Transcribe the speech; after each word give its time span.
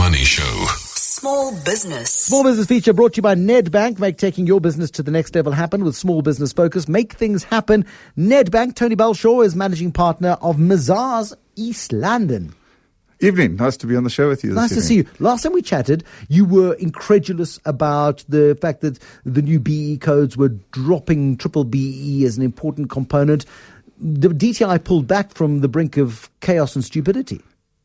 Money 0.00 0.24
Show. 0.24 0.66
Small 0.78 1.54
business. 1.62 2.10
Small 2.10 2.42
business 2.42 2.66
feature 2.66 2.94
brought 2.94 3.12
to 3.12 3.16
you 3.18 3.22
by 3.22 3.34
Nedbank. 3.34 3.98
Make 3.98 4.16
taking 4.16 4.46
your 4.46 4.58
business 4.58 4.90
to 4.92 5.02
the 5.02 5.10
next 5.10 5.34
level 5.34 5.52
happen 5.52 5.84
with 5.84 5.94
small 5.94 6.22
business 6.22 6.54
focus. 6.54 6.88
Make 6.88 7.12
things 7.12 7.44
happen. 7.44 7.84
Nedbank. 8.16 8.76
Tony 8.76 8.96
Balshaw 8.96 9.44
is 9.44 9.54
managing 9.54 9.92
partner 9.92 10.38
of 10.40 10.56
Mazars 10.56 11.34
East 11.54 11.92
London. 11.92 12.54
Evening. 13.20 13.56
Nice 13.56 13.76
to 13.76 13.86
be 13.86 13.94
on 13.94 14.04
the 14.04 14.08
show 14.08 14.26
with 14.26 14.42
you. 14.42 14.54
Nice 14.54 14.72
to 14.72 14.80
see 14.80 14.94
you. 14.94 15.06
Last 15.18 15.42
time 15.42 15.52
we 15.52 15.60
chatted, 15.60 16.02
you 16.30 16.46
were 16.46 16.72
incredulous 16.76 17.60
about 17.66 18.24
the 18.26 18.56
fact 18.58 18.80
that 18.80 18.98
the 19.26 19.42
new 19.42 19.60
BE 19.60 19.98
codes 19.98 20.34
were 20.34 20.48
dropping 20.72 21.36
triple 21.36 21.64
BE 21.64 22.24
as 22.24 22.38
an 22.38 22.42
important 22.42 22.88
component. 22.88 23.44
The 24.00 24.28
DTI 24.28 24.82
pulled 24.82 25.06
back 25.06 25.34
from 25.34 25.60
the 25.60 25.68
brink 25.68 25.98
of 25.98 26.30
chaos 26.40 26.74
and 26.74 26.82
stupidity. 26.82 27.42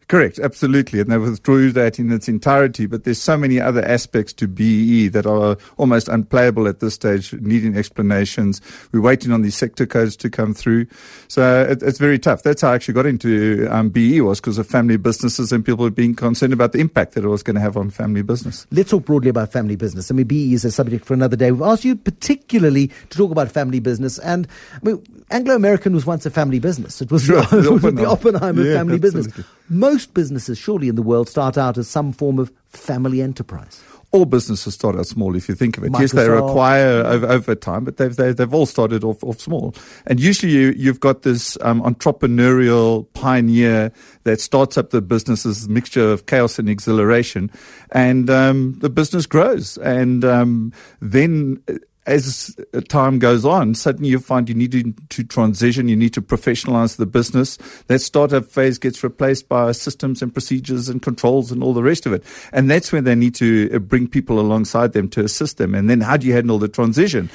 Correct, 0.08 0.38
absolutely. 0.38 1.00
And 1.00 1.10
they 1.10 1.18
withdrew 1.18 1.72
that 1.72 1.98
in 1.98 2.12
its 2.12 2.28
entirety. 2.30 2.86
But 2.86 3.06
there's 3.06 3.20
so 3.20 3.36
many 3.36 3.60
other 3.60 3.84
aspects 3.84 4.34
to 4.34 4.48
BE 4.48 5.08
that 5.08 5.26
are 5.26 5.58
almost 5.78 6.08
unplayable 6.08 6.68
at 6.68 6.80
this 6.80 6.94
stage, 6.94 7.34
needing 7.34 7.76
explanations. 7.76 8.62
We're 8.92 9.02
waiting 9.02 9.32
on 9.32 9.42
these 9.42 9.56
sector 9.56 9.88
codes 9.88 10.16
to 10.18 10.30
come 10.30 10.54
through. 10.54 10.86
So 11.28 11.64
it, 11.68 11.82
it's 11.82 11.98
very 11.98 12.20
tough. 12.20 12.44
That's 12.44 12.62
how 12.62 12.70
I 12.72 12.76
actually 12.76 12.94
got 12.94 13.08
into 13.08 13.68
um, 13.72 13.90
BE 13.90 14.22
was 14.22 14.40
because 14.40 14.60
of 14.60 14.68
family 14.68 14.98
businesses 14.98 15.52
and 15.52 15.66
people 15.66 15.90
being 15.90 16.14
concerned 16.14 16.54
about 16.54 16.72
the 16.74 16.80
impact 16.80 17.14
that 17.16 17.24
it 17.24 17.28
was 17.30 17.42
going 17.42 17.56
to 17.56 17.62
have 17.62 17.76
on 17.76 17.90
family 17.90 18.22
business. 18.22 18.68
Let's 18.72 18.92
talk 18.92 19.06
broadly 19.06 19.30
about 19.32 19.52
family 19.52 19.76
business. 19.76 20.12
I 20.12 20.14
mean, 20.14 20.28
BE 20.28 20.54
is 20.54 20.64
a 20.66 20.72
subject 20.72 21.04
for 21.06 21.16
another 21.16 21.36
day. 21.36 21.52
We've 21.52 21.64
asked 21.64 21.84
you 21.84 21.96
particularly 21.96 22.88
to 23.10 23.18
talk 23.18 23.32
about 23.32 23.52
family 23.52 23.80
business. 23.80 24.20
And 24.20 24.48
I 24.76 24.80
mean, 24.84 25.04
Anglo 25.32 25.56
American 25.56 25.94
was 25.96 26.06
once 26.06 26.28
a 26.28 26.30
family 26.30 26.60
business. 26.60 27.02
It 27.02 27.12
was, 27.12 27.24
Sure, 27.24 27.42
the, 27.42 27.58
the 27.62 27.72
was 27.72 27.82
the 27.82 27.88
Oppenheimer. 28.06 28.08
Oppenheimer 28.08 28.64
Yeah, 28.64 28.74
family 28.76 29.00
business. 29.00 29.26
absolutely. 29.26 29.52
Most 29.96 30.14
businesses, 30.14 30.58
surely, 30.58 30.90
in 30.90 30.96
the 30.96 31.02
world 31.02 31.30
start 31.30 31.58
out 31.58 31.78
as 31.78 31.88
some 31.88 32.12
form 32.12 32.38
of 32.38 32.52
family 32.68 33.22
enterprise. 33.22 33.82
all 34.16 34.26
businesses 34.26 34.74
start 34.74 34.96
out 34.96 35.06
small 35.06 35.36
if 35.36 35.50
you 35.50 35.56
think 35.56 35.78
of 35.78 35.84
it. 35.84 35.92
Yes, 36.00 36.14
they 36.14 36.26
Microsoft. 36.26 36.48
require 36.48 37.06
over, 37.06 37.28
over 37.28 37.56
time, 37.56 37.84
but 37.84 37.98
they've, 37.98 38.16
they've, 38.16 38.36
they've 38.36 38.54
all 38.54 38.66
started 38.66 39.04
off, 39.04 39.24
off 39.24 39.40
small. 39.40 39.76
And 40.08 40.20
usually 40.20 40.54
you, 40.54 40.74
you've 40.78 41.02
got 41.02 41.24
this 41.24 41.58
um, 41.62 41.82
entrepreneurial 41.82 43.08
pioneer 43.14 43.92
that 44.24 44.40
starts 44.40 44.78
up 44.78 44.92
the 44.92 45.02
business's 45.02 45.68
mixture 45.68 46.12
of 46.12 46.26
chaos 46.28 46.58
and 46.58 46.70
exhilaration. 46.70 47.52
And 47.92 48.30
um, 48.30 48.76
the 48.80 48.90
business 48.90 49.26
grows. 49.26 49.78
And 49.80 50.24
um, 50.24 50.72
then 51.02 51.62
as 52.06 52.56
time 52.88 53.20
goes 53.20 53.46
on, 53.46 53.74
suddenly 53.74 54.10
you 54.10 54.20
find 54.20 54.48
you 54.48 54.56
need 54.56 54.72
to, 54.74 54.94
to 55.10 55.24
transition, 55.24 55.88
you 55.88 55.96
need 55.96 56.14
to 56.14 56.22
professionalize 56.22 56.98
the 56.98 57.06
business. 57.06 57.58
That 57.88 58.00
startup 58.00 58.46
phase 58.46 58.78
gets 58.78 59.04
replaced 59.04 59.50
by 59.50 59.72
systems 59.72 60.22
and 60.22 60.32
procedures 60.32 60.88
and 60.88 61.02
controls 61.02 61.52
and 61.52 61.64
all 61.64 61.74
the 61.74 61.84
rest 61.84 62.06
of 62.06 62.14
it. 62.14 62.24
And 62.54 62.70
that's 62.70 62.92
when 62.92 63.06
they 63.06 63.16
need 63.16 63.36
to 63.36 63.72
uh, 63.74 63.80
bring 63.80 64.08
people 64.08 64.40
alongside 64.40 64.94
them 64.94 65.10
to 65.10 65.24
assist 65.24 65.58
them. 65.58 65.74
And 65.74 65.90
then 65.90 66.02
how 66.02 66.18
do 66.18 66.28
you 66.28 66.34
handle 66.34 66.60
the 66.60 66.68
transition? 66.68 67.30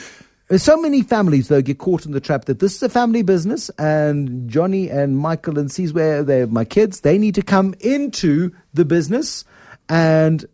So 0.56 0.76
many 0.80 1.02
families, 1.02 1.46
though, 1.46 1.62
get 1.62 1.78
caught 1.78 2.06
in 2.06 2.10
the 2.10 2.20
trap 2.20 2.46
that 2.46 2.58
this 2.58 2.74
is 2.74 2.82
a 2.82 2.88
family 2.88 3.22
business, 3.22 3.70
and 3.78 4.50
Johnny 4.50 4.90
and 4.90 5.16
Michael 5.16 5.60
and 5.60 5.70
C's 5.70 5.92
where 5.92 6.24
they're 6.24 6.48
my 6.48 6.64
kids. 6.64 7.02
They 7.02 7.18
need 7.18 7.36
to 7.36 7.42
come 7.42 7.72
into 7.78 8.50
the 8.74 8.84
business, 8.84 9.44
and 9.88 10.44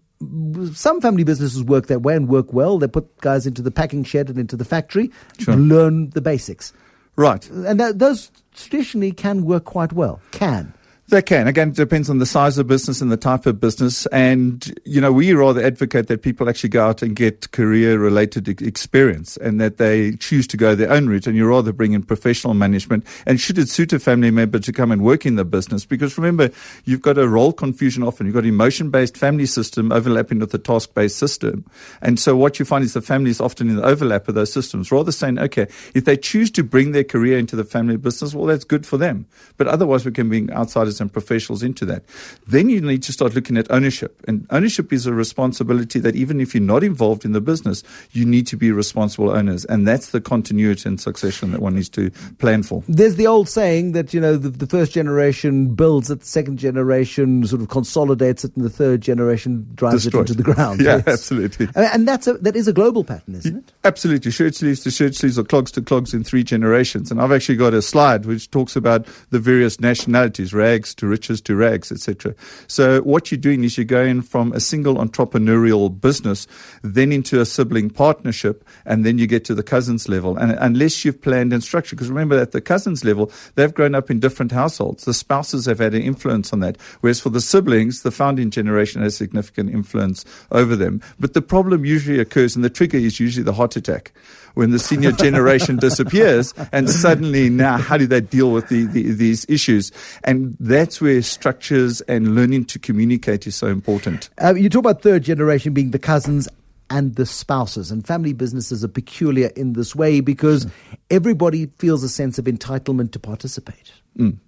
some 0.74 1.00
family 1.00 1.24
businesses 1.24 1.62
work 1.62 1.86
that 1.88 2.02
way 2.02 2.14
and 2.16 2.28
work 2.28 2.52
well. 2.52 2.78
They 2.78 2.88
put 2.88 3.20
guys 3.20 3.46
into 3.46 3.62
the 3.62 3.70
packing 3.70 4.02
shed 4.04 4.28
and 4.30 4.38
into 4.38 4.56
the 4.56 4.64
factory, 4.64 5.10
Sure. 5.38 5.56
learn 5.56 6.10
the 6.10 6.20
basics, 6.20 6.72
Right. 7.16 7.48
and 7.50 7.78
that, 7.80 7.98
those 7.98 8.30
traditionally 8.54 9.12
can 9.12 9.44
work 9.44 9.64
quite 9.64 9.92
well. 9.92 10.20
Can. 10.32 10.72
They 11.08 11.22
can. 11.22 11.46
Again, 11.46 11.68
it 11.68 11.76
depends 11.76 12.10
on 12.10 12.18
the 12.18 12.26
size 12.26 12.58
of 12.58 12.66
business 12.66 13.00
and 13.00 13.12
the 13.12 13.16
type 13.16 13.46
of 13.46 13.60
business. 13.60 14.06
And, 14.06 14.76
you 14.84 15.00
know, 15.00 15.12
we 15.12 15.32
rather 15.34 15.64
advocate 15.64 16.08
that 16.08 16.22
people 16.22 16.48
actually 16.48 16.70
go 16.70 16.84
out 16.84 17.00
and 17.00 17.14
get 17.14 17.52
career 17.52 17.96
related 17.96 18.48
experience 18.60 19.36
and 19.36 19.60
that 19.60 19.76
they 19.76 20.16
choose 20.16 20.48
to 20.48 20.56
go 20.56 20.74
their 20.74 20.90
own 20.90 21.06
route. 21.06 21.28
And 21.28 21.36
you 21.36 21.46
rather 21.46 21.72
bring 21.72 21.92
in 21.92 22.02
professional 22.02 22.54
management. 22.54 23.06
And 23.24 23.40
should 23.40 23.56
it 23.56 23.68
suit 23.68 23.92
a 23.92 24.00
family 24.00 24.32
member 24.32 24.58
to 24.58 24.72
come 24.72 24.90
and 24.90 25.04
work 25.04 25.24
in 25.24 25.36
the 25.36 25.44
business? 25.44 25.84
Because 25.84 26.18
remember, 26.18 26.50
you've 26.86 27.02
got 27.02 27.18
a 27.18 27.28
role 27.28 27.52
confusion 27.52 28.02
often. 28.02 28.26
You've 28.26 28.34
got 28.34 28.44
emotion 28.44 28.90
based 28.90 29.16
family 29.16 29.46
system 29.46 29.92
overlapping 29.92 30.40
with 30.40 30.50
the 30.50 30.58
task 30.58 30.92
based 30.92 31.18
system. 31.18 31.64
And 32.02 32.18
so 32.18 32.36
what 32.36 32.58
you 32.58 32.64
find 32.64 32.82
is 32.82 32.94
the 32.94 33.00
family 33.00 33.30
is 33.30 33.40
often 33.40 33.70
in 33.70 33.76
the 33.76 33.84
overlap 33.84 34.26
of 34.26 34.34
those 34.34 34.52
systems. 34.52 34.90
Rather 34.90 35.12
saying, 35.12 35.38
okay, 35.38 35.68
if 35.94 36.04
they 36.04 36.16
choose 36.16 36.50
to 36.50 36.64
bring 36.64 36.90
their 36.90 37.04
career 37.04 37.38
into 37.38 37.54
the 37.54 37.62
family 37.62 37.96
business, 37.96 38.34
well, 38.34 38.46
that's 38.46 38.64
good 38.64 38.84
for 38.84 38.96
them. 38.96 39.24
But 39.56 39.68
otherwise, 39.68 40.04
we 40.04 40.10
can 40.10 40.28
bring 40.28 40.50
outsiders 40.50 40.95
and 41.00 41.12
professionals 41.12 41.62
into 41.62 41.84
that. 41.86 42.02
Then 42.46 42.68
you 42.68 42.80
need 42.80 43.02
to 43.04 43.12
start 43.12 43.34
looking 43.34 43.56
at 43.56 43.70
ownership. 43.70 44.22
And 44.28 44.46
ownership 44.50 44.92
is 44.92 45.06
a 45.06 45.12
responsibility 45.12 45.98
that 46.00 46.16
even 46.16 46.40
if 46.40 46.54
you're 46.54 46.62
not 46.62 46.82
involved 46.84 47.24
in 47.24 47.32
the 47.32 47.40
business, 47.40 47.82
you 48.12 48.24
need 48.24 48.46
to 48.48 48.56
be 48.56 48.72
responsible 48.72 49.30
owners. 49.30 49.64
And 49.66 49.86
that's 49.86 50.10
the 50.10 50.20
continuity 50.20 50.88
and 50.88 51.00
succession 51.00 51.52
that 51.52 51.60
one 51.60 51.74
needs 51.74 51.88
to 51.90 52.10
plan 52.38 52.62
for. 52.62 52.82
There's 52.88 53.16
the 53.16 53.26
old 53.26 53.48
saying 53.48 53.92
that 53.92 54.12
you 54.14 54.20
know 54.20 54.36
the, 54.36 54.48
the 54.50 54.66
first 54.66 54.92
generation 54.92 55.74
builds 55.74 56.10
it, 56.10 56.20
the 56.20 56.26
second 56.26 56.58
generation 56.58 57.46
sort 57.46 57.62
of 57.62 57.68
consolidates 57.68 58.44
it, 58.44 58.54
and 58.56 58.64
the 58.64 58.70
third 58.70 59.00
generation 59.00 59.66
drives 59.74 60.04
Destroys. 60.04 60.30
it 60.30 60.38
into 60.38 60.42
the 60.42 60.54
ground. 60.54 60.80
Yeah, 60.86 60.96
Yes. 60.96 61.08
absolutely. 61.08 61.66
And- 61.74 61.86
And 61.96 62.08
that's 62.08 62.26
a, 62.26 62.34
that 62.34 62.54
is 62.56 62.68
a 62.68 62.72
global 62.72 63.04
pattern, 63.04 63.34
isn't 63.36 63.56
it? 63.56 63.72
Absolutely. 63.84 64.30
Shirt 64.30 64.54
sleeves 64.54 64.80
to 64.80 64.90
shirt 64.90 65.14
sleeves 65.14 65.38
or 65.38 65.44
clogs 65.44 65.70
to 65.72 65.82
clogs 65.82 66.12
in 66.14 66.22
three 66.24 66.44
generations. 66.44 67.10
And 67.10 67.20
I've 67.20 67.32
actually 67.32 67.56
got 67.56 67.74
a 67.74 67.82
slide 67.82 68.26
which 68.26 68.50
talks 68.50 68.76
about 68.76 69.06
the 69.30 69.38
various 69.38 69.80
nationalities, 69.80 70.52
rags 70.54 70.85
to 70.94 71.06
riches 71.06 71.40
to 71.42 71.56
rags, 71.56 71.92
etc. 71.92 72.34
So 72.66 73.00
what 73.02 73.30
you're 73.30 73.38
doing 73.38 73.64
is 73.64 73.76
you're 73.76 73.84
going 73.84 74.22
from 74.22 74.52
a 74.52 74.60
single 74.60 74.96
entrepreneurial 74.96 76.00
business, 76.00 76.46
then 76.82 77.12
into 77.12 77.40
a 77.40 77.46
sibling 77.46 77.90
partnership, 77.90 78.64
and 78.84 79.04
then 79.04 79.18
you 79.18 79.26
get 79.26 79.44
to 79.46 79.54
the 79.54 79.62
cousins 79.62 80.08
level. 80.08 80.36
And 80.36 80.52
unless 80.52 81.04
you've 81.04 81.20
planned 81.20 81.52
and 81.52 81.62
structured, 81.62 81.98
because 81.98 82.10
remember 82.10 82.38
at 82.38 82.52
the 82.52 82.60
cousins 82.60 83.04
level, 83.04 83.30
they've 83.54 83.74
grown 83.74 83.94
up 83.94 84.10
in 84.10 84.20
different 84.20 84.52
households. 84.52 85.04
The 85.04 85.14
spouses 85.14 85.66
have 85.66 85.78
had 85.78 85.94
an 85.94 86.02
influence 86.02 86.52
on 86.52 86.60
that. 86.60 86.80
Whereas 87.00 87.20
for 87.20 87.30
the 87.30 87.40
siblings, 87.40 88.02
the 88.02 88.10
founding 88.10 88.50
generation 88.50 89.02
has 89.02 89.16
significant 89.16 89.70
influence 89.70 90.24
over 90.50 90.76
them. 90.76 91.00
But 91.18 91.34
the 91.34 91.42
problem 91.42 91.84
usually 91.84 92.20
occurs, 92.20 92.56
and 92.56 92.64
the 92.64 92.70
trigger 92.70 92.98
is 92.98 93.20
usually 93.20 93.44
the 93.44 93.52
heart 93.52 93.76
attack. 93.76 94.12
When 94.56 94.70
the 94.70 94.78
senior 94.78 95.12
generation 95.12 95.76
disappears, 95.88 96.54
and 96.72 96.88
suddenly 96.88 97.50
now, 97.50 97.76
how 97.76 97.98
do 97.98 98.06
they 98.06 98.22
deal 98.22 98.52
with 98.52 98.70
the, 98.70 98.86
the, 98.86 99.12
these 99.12 99.44
issues? 99.50 99.92
And 100.24 100.56
that's 100.58 100.98
where 100.98 101.20
structures 101.20 102.00
and 102.02 102.34
learning 102.34 102.64
to 102.66 102.78
communicate 102.78 103.46
is 103.46 103.54
so 103.54 103.66
important. 103.66 104.30
Uh, 104.42 104.54
you 104.54 104.70
talk 104.70 104.80
about 104.80 105.02
third 105.02 105.24
generation 105.24 105.74
being 105.74 105.90
the 105.90 105.98
cousins 105.98 106.48
and 106.88 107.16
the 107.16 107.26
spouses, 107.26 107.90
and 107.90 108.06
family 108.06 108.32
businesses 108.32 108.82
are 108.82 108.88
peculiar 108.88 109.48
in 109.56 109.74
this 109.74 109.94
way 109.94 110.20
because 110.20 110.66
everybody 111.10 111.66
feels 111.76 112.02
a 112.02 112.08
sense 112.08 112.38
of 112.38 112.46
entitlement 112.46 113.12
to 113.12 113.18
participate. 113.18 113.92
Mm, 114.18 114.38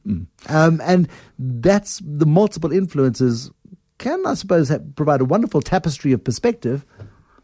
Um, 0.48 0.80
and 0.84 1.06
that's 1.38 2.00
the 2.02 2.24
multiple 2.24 2.72
influences 2.72 3.50
can, 3.98 4.24
I 4.26 4.34
suppose, 4.34 4.70
have, 4.70 4.96
provide 4.96 5.20
a 5.20 5.26
wonderful 5.26 5.60
tapestry 5.60 6.12
of 6.12 6.24
perspective, 6.24 6.86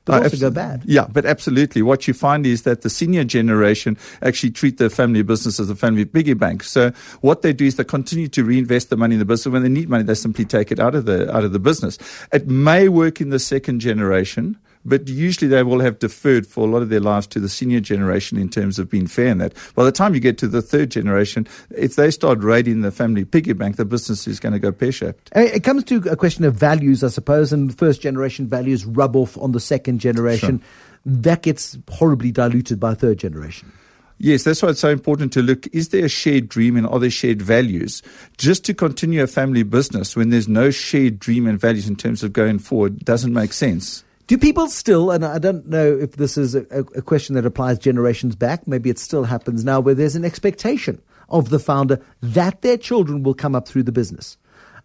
but 0.04 0.20
Uh, 0.20 0.24
also 0.24 0.36
go 0.36 0.50
bad. 0.50 0.82
Yeah, 0.84 1.06
but 1.10 1.24
absolutely. 1.24 1.82
What 1.82 2.06
you 2.06 2.14
find 2.14 2.46
is 2.46 2.62
that 2.62 2.82
the 2.82 2.90
senior 2.90 3.24
generation 3.24 3.96
actually 4.22 4.50
treat 4.50 4.78
their 4.78 4.90
family 4.90 5.22
business 5.22 5.58
as 5.58 5.70
a 5.70 5.74
family 5.74 6.04
piggy 6.04 6.34
bank. 6.34 6.62
So 6.62 6.92
what 7.22 7.42
they 7.42 7.52
do 7.52 7.64
is 7.64 7.76
they 7.76 7.84
continue 7.84 8.28
to 8.28 8.44
reinvest 8.44 8.90
the 8.90 8.96
money 8.96 9.14
in 9.14 9.18
the 9.18 9.24
business. 9.24 9.52
When 9.52 9.62
they 9.62 9.68
need 9.68 9.88
money, 9.88 10.04
they 10.04 10.14
simply 10.14 10.44
take 10.44 10.70
it 10.70 10.78
out 10.78 10.94
of 10.94 11.06
the 11.06 11.34
out 11.34 11.44
of 11.44 11.52
the 11.52 11.58
business. 11.58 11.98
It 12.32 12.46
may 12.48 12.88
work 12.88 13.20
in 13.20 13.30
the 13.30 13.38
second 13.38 13.80
generation. 13.80 14.56
But 14.84 15.08
usually 15.08 15.48
they 15.48 15.62
will 15.62 15.80
have 15.80 15.98
deferred 15.98 16.46
for 16.46 16.66
a 16.66 16.70
lot 16.70 16.82
of 16.82 16.88
their 16.88 17.00
lives 17.00 17.26
to 17.28 17.40
the 17.40 17.48
senior 17.48 17.80
generation 17.80 18.38
in 18.38 18.48
terms 18.48 18.78
of 18.78 18.90
being 18.90 19.06
fair 19.06 19.28
in 19.28 19.38
that. 19.38 19.54
By 19.74 19.84
the 19.84 19.92
time 19.92 20.14
you 20.14 20.20
get 20.20 20.38
to 20.38 20.48
the 20.48 20.62
third 20.62 20.90
generation, 20.90 21.46
if 21.76 21.96
they 21.96 22.10
start 22.10 22.42
raiding 22.42 22.82
the 22.82 22.90
family 22.90 23.24
piggy 23.24 23.54
bank, 23.54 23.76
the 23.76 23.84
business 23.84 24.26
is 24.26 24.40
going 24.40 24.52
to 24.52 24.58
go 24.58 24.72
pear 24.72 24.92
shaped. 24.92 25.30
Uh, 25.34 25.40
It 25.40 25.64
comes 25.64 25.84
to 25.84 25.96
a 26.10 26.16
question 26.16 26.44
of 26.44 26.54
values, 26.54 27.02
I 27.02 27.08
suppose, 27.08 27.52
and 27.52 27.76
first 27.76 28.02
generation 28.02 28.46
values 28.46 28.84
rub 28.84 29.16
off 29.16 29.38
on 29.38 29.52
the 29.52 29.60
second 29.60 30.00
generation. 30.00 30.62
That 31.06 31.42
gets 31.42 31.76
horribly 31.90 32.32
diluted 32.32 32.80
by 32.80 32.94
third 32.94 33.18
generation. 33.18 33.72
Yes, 34.18 34.44
that's 34.44 34.62
why 34.62 34.70
it's 34.70 34.80
so 34.80 34.90
important 34.90 35.32
to 35.32 35.42
look. 35.42 35.66
Is 35.74 35.88
there 35.88 36.04
a 36.04 36.08
shared 36.08 36.48
dream 36.48 36.76
and 36.76 36.86
are 36.86 36.98
there 36.98 37.10
shared 37.10 37.42
values? 37.42 38.00
Just 38.38 38.64
to 38.66 38.74
continue 38.74 39.22
a 39.22 39.26
family 39.26 39.64
business 39.64 40.16
when 40.16 40.30
there's 40.30 40.48
no 40.48 40.70
shared 40.70 41.18
dream 41.18 41.46
and 41.46 41.60
values 41.60 41.88
in 41.88 41.96
terms 41.96 42.22
of 42.22 42.32
going 42.32 42.58
forward 42.58 43.04
doesn't 43.04 43.32
make 43.32 43.52
sense. 43.52 44.04
Do 44.26 44.38
people 44.38 44.68
still, 44.68 45.10
and 45.10 45.24
I 45.24 45.38
don't 45.38 45.66
know 45.68 45.98
if 45.98 46.12
this 46.12 46.38
is 46.38 46.54
a, 46.54 46.66
a 46.70 46.80
a 46.98 47.02
question 47.02 47.34
that 47.34 47.44
applies 47.44 47.78
generations 47.78 48.34
back, 48.36 48.66
maybe 48.66 48.88
it 48.88 48.98
still 48.98 49.24
happens 49.24 49.64
now, 49.64 49.80
where 49.80 49.94
there's 49.94 50.16
an 50.16 50.24
expectation 50.24 51.00
of 51.28 51.50
the 51.50 51.58
founder 51.58 52.00
that 52.22 52.62
their 52.62 52.76
children 52.78 53.22
will 53.22 53.34
come 53.34 53.54
up 53.54 53.68
through 53.68 53.82
the 53.82 53.92
business. 53.92 54.38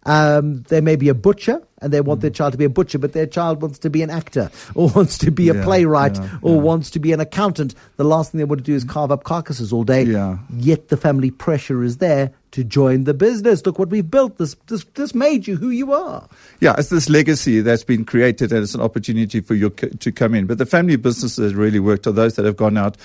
Um, 0.06 0.62
they 0.64 0.80
may 0.80 0.96
be 0.96 1.10
a 1.10 1.14
butcher 1.14 1.62
and 1.82 1.92
they 1.92 2.00
want 2.00 2.22
their 2.22 2.30
child 2.30 2.52
to 2.52 2.58
be 2.58 2.64
a 2.64 2.70
butcher, 2.70 2.98
but 2.98 3.12
their 3.12 3.26
child 3.26 3.60
wants 3.60 3.78
to 3.80 3.90
be 3.90 4.00
an 4.02 4.08
actor 4.08 4.50
or 4.74 4.88
wants 4.88 5.18
to 5.18 5.30
be 5.30 5.50
a 5.50 5.54
Yeah, 5.54 5.62
playwright 5.64 6.16
yeah, 6.16 6.38
or 6.40 6.54
yeah. 6.56 6.62
wants 6.62 6.90
to 6.92 6.98
be 6.98 7.12
an 7.12 7.20
accountant. 7.20 7.74
The 7.96 8.04
last 8.04 8.32
thing 8.32 8.38
they 8.38 8.44
want 8.44 8.60
to 8.60 8.64
do 8.64 8.74
is 8.74 8.82
carve 8.84 9.10
up 9.12 9.24
carcasses 9.24 9.72
all 9.74 9.84
day. 9.84 10.04
Yeah. 10.04 10.38
Yet 10.56 10.88
the 10.88 10.96
family 10.96 11.30
pressure 11.30 11.82
is 11.84 11.98
there 11.98 12.32
to 12.52 12.64
join 12.64 13.04
the 13.04 13.14
business. 13.14 13.64
Look 13.64 13.78
what 13.78 13.90
we've 13.90 14.10
built. 14.10 14.38
This, 14.38 14.56
this, 14.66 14.84
this 14.94 15.14
made 15.14 15.46
you 15.46 15.56
who 15.56 15.70
you 15.70 15.92
are. 15.92 16.28
Yeah, 16.60 16.74
it's 16.78 16.88
this 16.88 17.08
legacy 17.08 17.60
that's 17.60 17.84
been 17.84 18.04
created 18.04 18.52
and 18.52 18.62
it's 18.62 18.74
an 18.74 18.80
opportunity 18.80 19.40
for 19.40 19.54
you 19.54 19.70
to 19.70 20.12
come 20.12 20.34
in. 20.34 20.46
But 20.46 20.58
the 20.58 20.66
family 20.66 20.96
businesses 20.96 21.54
really 21.54 21.80
worked 21.80 22.06
are 22.06 22.12
those 22.12 22.36
that 22.36 22.44
have 22.44 22.56
gone 22.56 22.76
out, 22.76 22.96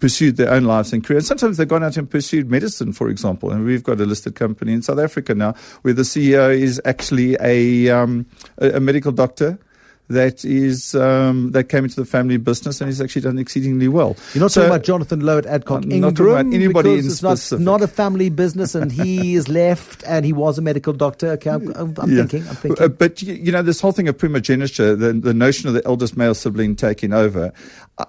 pursued 0.00 0.36
their 0.36 0.50
own 0.50 0.64
lives 0.64 0.92
and 0.92 1.04
careers. 1.04 1.26
Sometimes 1.26 1.56
they've 1.56 1.68
gone 1.68 1.84
out 1.84 1.96
and 1.96 2.08
pursued 2.08 2.50
medicine, 2.50 2.92
for 2.92 3.08
example. 3.08 3.50
And 3.50 3.64
we've 3.64 3.84
got 3.84 4.00
a 4.00 4.06
listed 4.06 4.34
company 4.34 4.72
in 4.72 4.82
South 4.82 4.98
Africa 4.98 5.34
now 5.34 5.54
where 5.82 5.94
the 5.94 6.02
CEO 6.02 6.56
is 6.56 6.80
actually 6.84 7.36
a, 7.40 7.90
um, 7.90 8.26
a, 8.58 8.72
a 8.72 8.80
medical 8.80 9.12
doctor 9.12 9.58
that 10.08 10.44
is 10.44 10.94
um, 10.94 11.50
that 11.52 11.64
came 11.64 11.84
into 11.84 11.96
the 11.96 12.06
family 12.06 12.36
business 12.36 12.80
and 12.80 12.88
he's 12.88 13.00
actually 13.00 13.22
done 13.22 13.38
exceedingly 13.38 13.88
well. 13.88 14.16
You're 14.34 14.42
not 14.42 14.52
so, 14.52 14.60
talking 14.60 14.74
about 14.74 14.84
Jonathan 14.84 15.22
Louw 15.22 15.38
at 15.38 15.46
Adcock 15.46 15.84
Ingram, 15.84 16.14
not 16.14 16.54
anybody 16.54 16.96
because 16.96 17.22
it's 17.22 17.52
not, 17.52 17.60
not, 17.60 17.82
a 17.82 17.88
family 17.88 18.30
business, 18.30 18.74
and 18.74 18.92
he 18.92 19.34
is 19.36 19.48
left, 19.48 20.04
and 20.06 20.24
he 20.24 20.32
was 20.32 20.58
a 20.58 20.62
medical 20.62 20.92
doctor. 20.92 21.30
Okay, 21.32 21.50
I'm, 21.50 21.68
I'm 21.74 22.10
yeah. 22.10 22.24
thinking. 22.24 22.48
I'm 22.48 22.54
thinking. 22.56 22.84
Uh, 22.84 22.88
but 22.88 23.22
you 23.22 23.52
know, 23.52 23.62
this 23.62 23.80
whole 23.80 23.92
thing 23.92 24.08
of 24.08 24.16
primogeniture, 24.16 24.94
the, 24.94 25.12
the 25.12 25.34
notion 25.34 25.68
of 25.68 25.74
the 25.74 25.84
eldest 25.86 26.16
male 26.16 26.34
sibling 26.34 26.76
taking 26.76 27.12
over. 27.12 27.52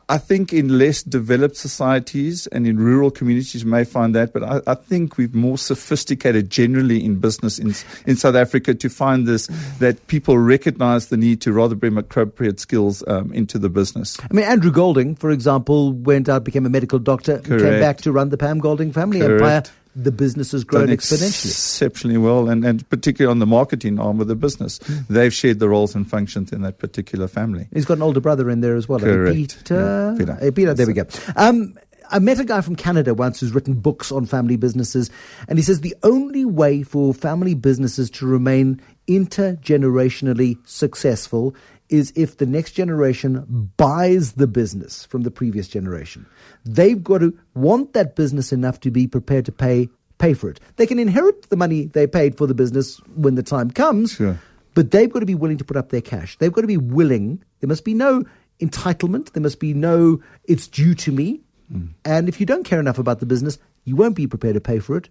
I 0.09 0.17
think 0.17 0.51
in 0.51 0.77
less 0.77 1.01
developed 1.01 1.55
societies 1.55 2.45
and 2.47 2.67
in 2.67 2.77
rural 2.77 3.09
communities 3.09 3.63
you 3.63 3.69
may 3.69 3.85
find 3.85 4.13
that, 4.15 4.33
but 4.33 4.43
I, 4.43 4.59
I, 4.67 4.75
think 4.75 5.15
we've 5.15 5.33
more 5.33 5.57
sophisticated 5.57 6.49
generally 6.49 7.03
in 7.05 7.19
business 7.19 7.57
in, 7.57 7.73
in 8.05 8.17
South 8.17 8.35
Africa 8.35 8.73
to 8.73 8.89
find 8.89 9.25
this 9.25 9.47
that 9.79 10.05
people 10.07 10.37
recognize 10.37 11.07
the 11.07 11.15
need 11.15 11.39
to 11.41 11.53
rather 11.53 11.73
bring 11.73 11.86
appropriate 11.95 12.59
skills 12.59 13.03
um, 13.07 13.31
into 13.31 13.59
the 13.59 13.69
business. 13.69 14.17
I 14.19 14.33
mean, 14.33 14.45
Andrew 14.45 14.71
Golding, 14.71 15.15
for 15.15 15.29
example, 15.29 15.93
went 15.93 16.27
out, 16.27 16.43
became 16.43 16.65
a 16.65 16.69
medical 16.69 16.97
doctor, 16.97 17.37
Correct. 17.37 17.63
came 17.63 17.79
back 17.79 17.97
to 17.99 18.11
run 18.11 18.29
the 18.29 18.37
Pam 18.37 18.57
Golding 18.57 18.91
family 18.91 19.19
Correct. 19.19 19.41
empire 19.41 19.63
the 19.97 20.11
business 20.11 20.51
has 20.51 20.63
grown 20.63 20.87
exponentially. 20.87 21.45
Exceptionally 21.47 22.17
well, 22.17 22.49
and, 22.49 22.63
and 22.63 22.87
particularly 22.89 23.31
on 23.31 23.39
the 23.39 23.47
marketing 23.47 23.99
arm 23.99 24.21
of 24.21 24.27
the 24.27 24.35
business. 24.35 24.79
Mm. 24.79 25.07
They've 25.07 25.33
shared 25.33 25.59
the 25.59 25.67
roles 25.67 25.95
and 25.95 26.07
functions 26.07 26.51
in 26.51 26.61
that 26.61 26.77
particular 26.77 27.27
family. 27.27 27.67
He's 27.73 27.85
got 27.85 27.97
an 27.97 28.03
older 28.03 28.19
brother 28.19 28.49
in 28.49 28.61
there 28.61 28.75
as 28.75 28.87
well. 28.87 28.99
Correct. 28.99 29.35
Peter. 29.35 29.75
Yeah, 29.75 30.15
Peter. 30.17 30.31
Uh, 30.33 30.51
Peter, 30.51 30.73
there 30.75 30.87
we 30.87 30.93
go. 30.93 31.05
Um, 31.35 31.75
I 32.09 32.19
met 32.19 32.39
a 32.39 32.45
guy 32.45 32.61
from 32.61 32.75
Canada 32.75 33.13
once 33.13 33.39
who's 33.39 33.53
written 33.53 33.73
books 33.73 34.11
on 34.11 34.25
family 34.25 34.55
businesses, 34.55 35.09
and 35.49 35.57
he 35.57 35.63
says 35.63 35.81
the 35.81 35.95
only 36.03 36.45
way 36.45 36.83
for 36.83 37.13
family 37.13 37.53
businesses 37.53 38.09
to 38.11 38.27
remain 38.27 38.81
intergenerationally 39.07 40.57
successful 40.67 41.55
is 41.89 42.11
if 42.15 42.37
the 42.37 42.45
next 42.45 42.71
generation 42.71 43.71
buys 43.77 44.33
the 44.33 44.47
business 44.47 45.05
from 45.05 45.23
the 45.23 45.31
previous 45.31 45.67
generation. 45.67 46.25
They've 46.65 47.01
got 47.01 47.19
to 47.19 47.37
want 47.53 47.93
that 47.93 48.15
business 48.15 48.51
enough 48.51 48.79
to 48.81 48.91
be 48.91 49.07
prepared 49.07 49.45
to 49.45 49.51
pay 49.51 49.89
pay 50.17 50.33
for 50.33 50.49
it. 50.49 50.59
They 50.77 50.87
can 50.87 50.97
inherit 50.97 51.49
the 51.49 51.55
money 51.55 51.85
they 51.85 52.07
paid 52.07 52.37
for 52.37 52.47
the 52.47 52.55
business 52.55 52.97
when 53.15 53.35
the 53.35 53.43
time 53.43 53.69
comes, 53.69 54.13
sure. 54.13 54.39
but 54.73 54.89
they've 54.89 55.11
got 55.11 55.19
to 55.19 55.27
be 55.27 55.35
willing 55.35 55.59
to 55.59 55.63
put 55.63 55.77
up 55.77 55.89
their 55.89 56.01
cash. 56.01 56.37
They've 56.39 56.51
got 56.51 56.61
to 56.61 56.67
be 56.67 56.77
willing. 56.77 57.43
There 57.59 57.67
must 57.67 57.85
be 57.85 57.93
no 57.93 58.23
entitlement. 58.59 59.33
There 59.33 59.43
must 59.43 59.59
be 59.59 59.75
no 59.75 60.19
it's 60.45 60.67
due 60.67 60.95
to 60.95 61.11
me. 61.11 61.41
Mm. 61.71 61.89
And 62.03 62.27
if 62.27 62.39
you 62.39 62.45
don't 62.45 62.63
care 62.63 62.79
enough 62.79 62.97
about 62.97 63.19
the 63.19 63.27
business, 63.27 63.59
you 63.85 63.95
won't 63.95 64.15
be 64.15 64.25
prepared 64.25 64.55
to 64.55 64.61
pay 64.61 64.79
for 64.79 64.97
it 64.97 65.07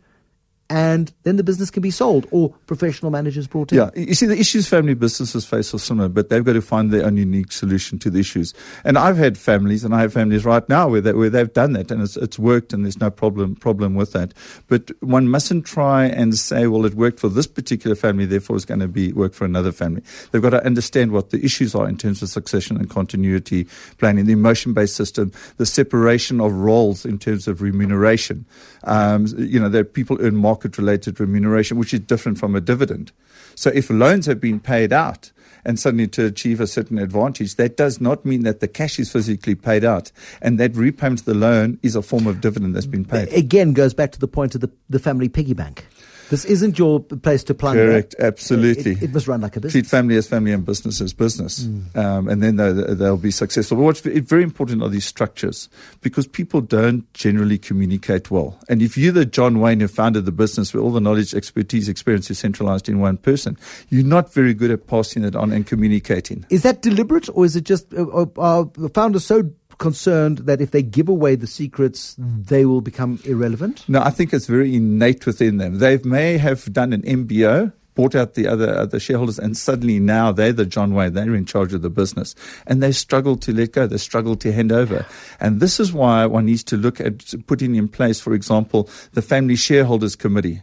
and 0.69 1.13
then 1.23 1.37
the 1.37 1.45
business 1.45 1.71
can 1.71 1.81
be 1.81 1.91
sold 1.91 2.27
or 2.31 2.51
professional 2.67 3.11
managers 3.11 3.47
brought 3.47 3.73
in. 3.73 3.79
Yeah, 3.79 3.91
you 3.95 4.15
see, 4.15 4.27
the 4.27 4.39
issues 4.39 4.69
family 4.69 4.95
businesses 4.95 5.45
face 5.45 5.73
are 5.73 5.79
similar, 5.79 6.09
but 6.09 6.29
they've 6.29 6.45
got 6.45 6.55
to 6.55 6.63
find 6.63 6.91
their 6.91 7.07
own 7.07 7.17
unique 7.17 7.53
solution 7.53 7.99
to 8.01 8.11
the 8.11 8.19
issues. 8.19 8.53
And 8.85 8.99
I've 8.99 9.17
had 9.17 9.39
families, 9.39 9.85
and 9.85 9.95
I 9.95 10.01
have 10.01 10.13
families 10.13 10.45
right 10.45 10.69
now 10.69 10.89
where, 10.89 11.01
they, 11.01 11.13
where 11.13 11.31
they've 11.31 11.53
done 11.53 11.73
that 11.75 11.91
and 11.91 12.03
it's, 12.03 12.17
it's 12.17 12.39
worked, 12.39 12.73
and 12.73 12.85
there's 12.85 13.01
no 13.01 13.11
problem 13.11 13.55
problem 13.55 13.95
with 13.95 14.13
that. 14.13 14.35
But 14.69 14.91
one 15.01 15.29
mustn't 15.29 15.67
try 15.67 16.07
and 16.07 16.37
say, 16.37 16.67
well, 16.67 16.85
it 16.85 16.95
worked 16.95 17.21
for 17.21 17.29
this 17.29 17.47
particular 17.47 17.95
family, 17.95 18.27
therefore 18.27 18.57
it's 18.57 18.65
going 18.65 18.81
to 18.81 18.89
be 18.89 19.13
work 19.13 19.35
for 19.35 19.45
another 19.45 19.73
family. 19.73 20.03
They've 20.31 20.43
got 20.43 20.51
to 20.51 20.65
understand 20.65 21.13
what 21.13 21.31
the 21.31 21.45
issues 21.45 21.75
are 21.75 21.89
in 21.89 21.97
terms 21.97 22.23
of 22.23 22.29
succession 22.29 22.77
and 22.77 22.91
continuity 22.91 23.67
planning, 23.99 24.27
the 24.27 24.33
emotion 24.33 24.73
based 24.73 24.97
system, 24.97 25.33
the 25.59 25.67
separation 25.67 26.41
of 26.41 26.53
roles 26.53 27.05
in 27.05 27.19
terms 27.19 27.47
of 27.47 27.63
remuneration. 27.63 28.45
Um, 28.85 29.27
you 29.37 29.59
know, 29.59 29.69
that 29.69 29.95
people 29.95 30.17
earn 30.21 30.37
more 30.37 30.56
market 30.57 30.79
related 30.79 31.21
remuneration, 31.21 31.77
which 31.77 31.93
is 31.93 32.01
different 32.01 32.39
from 32.39 32.55
a 32.57 32.63
dividend. 32.63 33.13
So 33.55 33.71
if 33.75 33.91
loans 33.91 34.25
have 34.25 34.41
been 34.41 34.59
paid 34.59 34.91
out, 34.91 35.31
and 35.67 35.79
suddenly 35.79 36.07
to 36.07 36.25
achieve 36.25 36.61
a 36.61 36.67
certain 36.67 36.99
advantage, 36.99 37.57
that 37.57 37.77
does 37.77 38.01
not 38.01 38.25
mean 38.25 38.43
that 38.45 38.61
the 38.61 38.69
cash 38.69 38.99
is 38.99 39.11
physically 39.13 39.55
paid 39.55 39.85
out. 39.85 40.13
And 40.41 40.59
that 40.61 40.75
repayment 40.77 41.21
of 41.21 41.27
the 41.27 41.35
loan 41.35 41.79
is 41.83 41.95
a 41.95 42.03
form 42.03 42.27
of 42.27 42.41
dividend 42.41 42.75
that's 42.75 42.87
been 42.87 43.05
paid. 43.05 43.29
Again, 43.33 43.75
goes 43.75 43.93
back 43.93 44.13
to 44.13 44.19
the 44.19 44.29
point 44.29 44.55
of 44.55 44.61
the, 44.63 44.71
the 44.89 44.99
family 44.99 45.29
piggy 45.29 45.55
bank. 45.55 45.85
This 46.31 46.45
isn't 46.45 46.79
your 46.79 47.01
place 47.01 47.45
to 47.45 47.55
plunder. 47.55 47.87
Correct, 47.87 48.15
absolutely. 48.19 48.93
It, 48.93 49.05
it, 49.05 49.15
must 49.15 49.29
run 49.29 49.41
like 49.41 49.57
a 49.57 49.61
business. 49.61 49.73
Treat 49.73 49.87
family 49.87 50.17
as 50.17 50.27
family 50.27 50.53
and 50.53 50.65
business 50.65 51.01
as 51.01 51.13
business. 51.13 51.65
Mm. 51.65 51.97
Um, 51.97 52.29
and 52.29 52.43
then 52.43 52.57
they'll, 52.57 52.95
they'll, 52.95 53.17
be 53.17 53.31
successful. 53.31 53.77
But 53.79 53.85
what's 53.85 54.01
very 54.01 54.43
important 54.43 54.83
are 54.83 54.89
these 54.89 55.07
structures 55.07 55.69
because 56.03 56.27
people 56.27 56.61
don't 56.61 57.13
generally 57.15 57.59
communicate 57.59 58.31
well. 58.31 58.59
And 58.69 58.83
if 58.83 58.99
you're 58.99 59.13
the 59.13 59.25
John 59.25 59.61
Wayne 59.61 59.81
who 59.81 59.89
founded 59.89 60.27
the 60.27 60.33
business 60.33 60.75
where 60.75 60.83
all 60.83 60.93
the 60.93 61.01
knowledge, 61.01 61.35
expertise, 61.35 61.89
experience 61.89 62.31
is 62.31 62.39
centralized 62.39 62.89
in 62.89 63.01
one 63.01 63.17
person, 63.17 63.57
you're 63.89 64.05
not 64.05 64.33
very 64.33 64.53
good 64.53 64.71
at 64.71 64.87
passing 64.87 65.25
it 65.25 65.35
on 65.35 65.53
and 65.53 65.67
communicating. 65.67 66.45
Is 66.51 66.63
that 66.63 66.83
deliberate 66.83 67.29
or 67.33 67.45
is 67.45 67.57
it 67.57 67.65
just 67.65 67.93
uh, 67.95 68.27
uh, 68.37 68.65
founders 68.93 69.25
so 69.25 69.51
concerned 69.79 70.39
that 70.39 70.61
if 70.61 70.71
they 70.71 70.83
give 70.83 71.09
away 71.09 71.35
the 71.35 71.47
secrets, 71.47 72.15
they 72.19 72.67
will 72.67 72.81
become 72.81 73.21
irrelevant? 73.25 73.89
No, 73.89 74.01
I 74.01 74.11
think 74.11 74.33
it's 74.33 74.47
very 74.47 74.75
innate 74.75 75.27
within 75.27 75.59
them. 75.59 75.79
They 75.79 75.99
may 75.99 76.39
have 76.39 76.73
done 76.73 76.93
an 76.93 77.03
MBO, 77.03 77.73
bought 77.95 78.15
out 78.15 78.35
the 78.35 78.47
other 78.47 78.69
uh, 78.69 78.83
other 78.83 79.01
shareholders, 79.01 79.39
and 79.39 79.57
suddenly 79.57 79.99
now 79.99 80.31
they're 80.31 80.53
the 80.53 80.67
John 80.67 80.95
Wayne. 80.95 81.15
They're 81.15 81.35
in 81.35 81.47
charge 81.47 81.73
of 81.75 81.83
the 81.83 81.91
business, 81.91 82.35
and 82.67 82.83
they 82.83 82.93
struggle 82.93 83.37
to 83.39 83.53
let 83.53 83.73
go. 83.73 83.87
They 83.87 83.99
struggle 83.99 84.37
to 84.37 84.53
hand 84.53 84.71
over, 84.71 85.05
and 85.41 85.61
this 85.61 85.81
is 85.81 85.93
why 85.93 86.27
one 86.27 86.47
needs 86.47 86.63
to 86.65 86.77
look 86.77 87.01
at 87.01 87.35
putting 87.47 87.75
in 87.75 87.89
place, 87.89 88.21
for 88.21 88.35
example, 88.35 88.89
the 89.13 89.23
family 89.23 89.57
shareholders 89.57 90.15
committee 90.15 90.63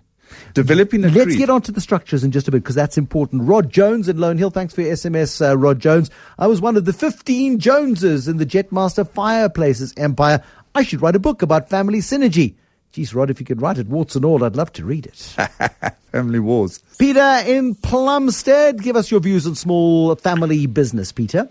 developing 0.54 1.04
a 1.04 1.10
Let's 1.10 1.24
tree. 1.24 1.38
get 1.38 1.50
onto 1.50 1.72
the 1.72 1.82
structures 1.82 2.24
in 2.24 2.32
just 2.32 2.48
a 2.48 2.52
bit 2.52 2.64
because 2.64 2.76
that's 2.76 2.98
important. 2.98 3.44
Rod 3.44 3.70
Jones 3.70 4.08
in 4.08 4.18
Lone 4.18 4.38
Hill, 4.38 4.50
thanks 4.50 4.74
for 4.74 4.82
your 4.82 4.94
SMS, 4.94 5.48
uh, 5.48 5.58
Rod 5.58 5.80
Jones. 5.80 6.10
I 6.38 6.48
was 6.48 6.62
one 6.62 6.78
of 6.78 6.86
the 6.86 6.94
15 6.94 7.60
Joneses 7.60 8.28
in 8.28 8.38
the 8.38 8.46
Jetmaster 8.46 9.08
Fireplaces 9.08 9.94
Empire. 9.98 10.44
I 10.76 10.84
should 10.84 11.02
write 11.02 11.16
a 11.16 11.20
book 11.20 11.42
about 11.42 11.70
family 11.70 12.00
synergy. 12.00 12.56
Geez, 12.92 13.16
Rod, 13.16 13.30
if 13.32 13.40
you 13.40 13.46
could 13.46 13.62
write 13.62 13.80
it, 13.80 13.88
warts 13.88 14.16
and 14.16 14.24
all, 14.24 14.44
I'd 14.44 14.56
love 14.56 14.72
to 14.74 14.86
read 14.86 15.08
it. 15.08 15.16
family 16.12 16.40
wars. 16.40 16.80
Peter 17.00 17.42
in 17.46 17.74
Plumstead, 17.74 18.82
give 18.84 18.96
us 18.96 19.10
your 19.10 19.20
views 19.20 19.48
on 19.48 19.56
small 19.56 20.16
family 20.16 20.68
business, 20.68 21.12
Peter. 21.12 21.50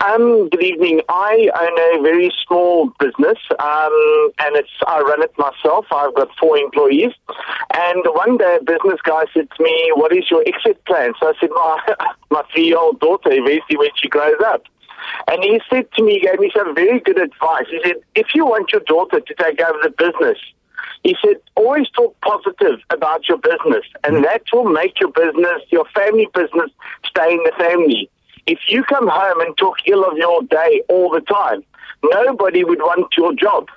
Um, 0.00 0.48
good 0.50 0.62
evening. 0.62 1.00
I 1.08 1.48
own 1.58 1.98
a 1.98 2.02
very 2.02 2.32
small 2.46 2.92
business, 2.98 3.38
um, 3.58 4.30
and 4.40 4.56
it's 4.56 4.68
I 4.86 5.00
run 5.00 5.22
it 5.22 5.32
myself. 5.38 5.86
I've 5.90 6.14
got 6.14 6.28
four 6.38 6.58
employees, 6.58 7.12
and 7.72 8.04
one 8.12 8.36
day 8.36 8.58
a 8.60 8.64
business 8.64 9.00
guy 9.02 9.24
said 9.32 9.48
to 9.56 9.62
me, 9.62 9.92
"What 9.94 10.12
is 10.12 10.30
your 10.30 10.42
exit 10.46 10.84
plan?" 10.84 11.14
So 11.20 11.28
I 11.28 11.32
said, 11.40 11.50
"My 11.50 11.96
my 12.30 12.42
three-year-old 12.52 13.00
daughter, 13.00 13.30
eventually 13.32 13.78
when 13.78 13.90
she 13.96 14.08
grows 14.08 14.40
up." 14.44 14.64
And 15.28 15.42
he 15.42 15.60
said 15.70 15.90
to 15.92 16.02
me, 16.02 16.14
he 16.14 16.20
gave 16.20 16.40
me 16.40 16.50
some 16.54 16.74
very 16.74 16.98
good 17.00 17.18
advice. 17.18 17.66
He 17.70 17.80
said, 17.84 17.96
"If 18.14 18.34
you 18.34 18.44
want 18.46 18.72
your 18.72 18.82
daughter 18.82 19.20
to 19.20 19.34
take 19.34 19.60
over 19.60 19.78
the 19.82 19.90
business." 19.90 20.38
He 21.02 21.14
said, 21.22 21.36
always 21.54 21.88
talk 21.90 22.18
positive 22.22 22.80
about 22.88 23.28
your 23.28 23.36
business, 23.36 23.84
and 24.04 24.24
that 24.24 24.42
will 24.52 24.64
make 24.64 24.98
your 25.00 25.10
business, 25.10 25.60
your 25.68 25.84
family 25.94 26.28
business, 26.34 26.70
stay 27.04 27.32
in 27.32 27.42
the 27.44 27.52
family. 27.58 28.10
If 28.46 28.58
you 28.68 28.84
come 28.84 29.08
home 29.08 29.40
and 29.40 29.56
talk 29.56 29.76
ill 29.86 30.04
of 30.04 30.16
your 30.16 30.42
day 30.42 30.82
all 30.88 31.10
the 31.10 31.20
time, 31.20 31.62
nobody 32.02 32.64
would 32.64 32.78
want 32.78 33.12
your 33.16 33.34
job. 33.34 33.68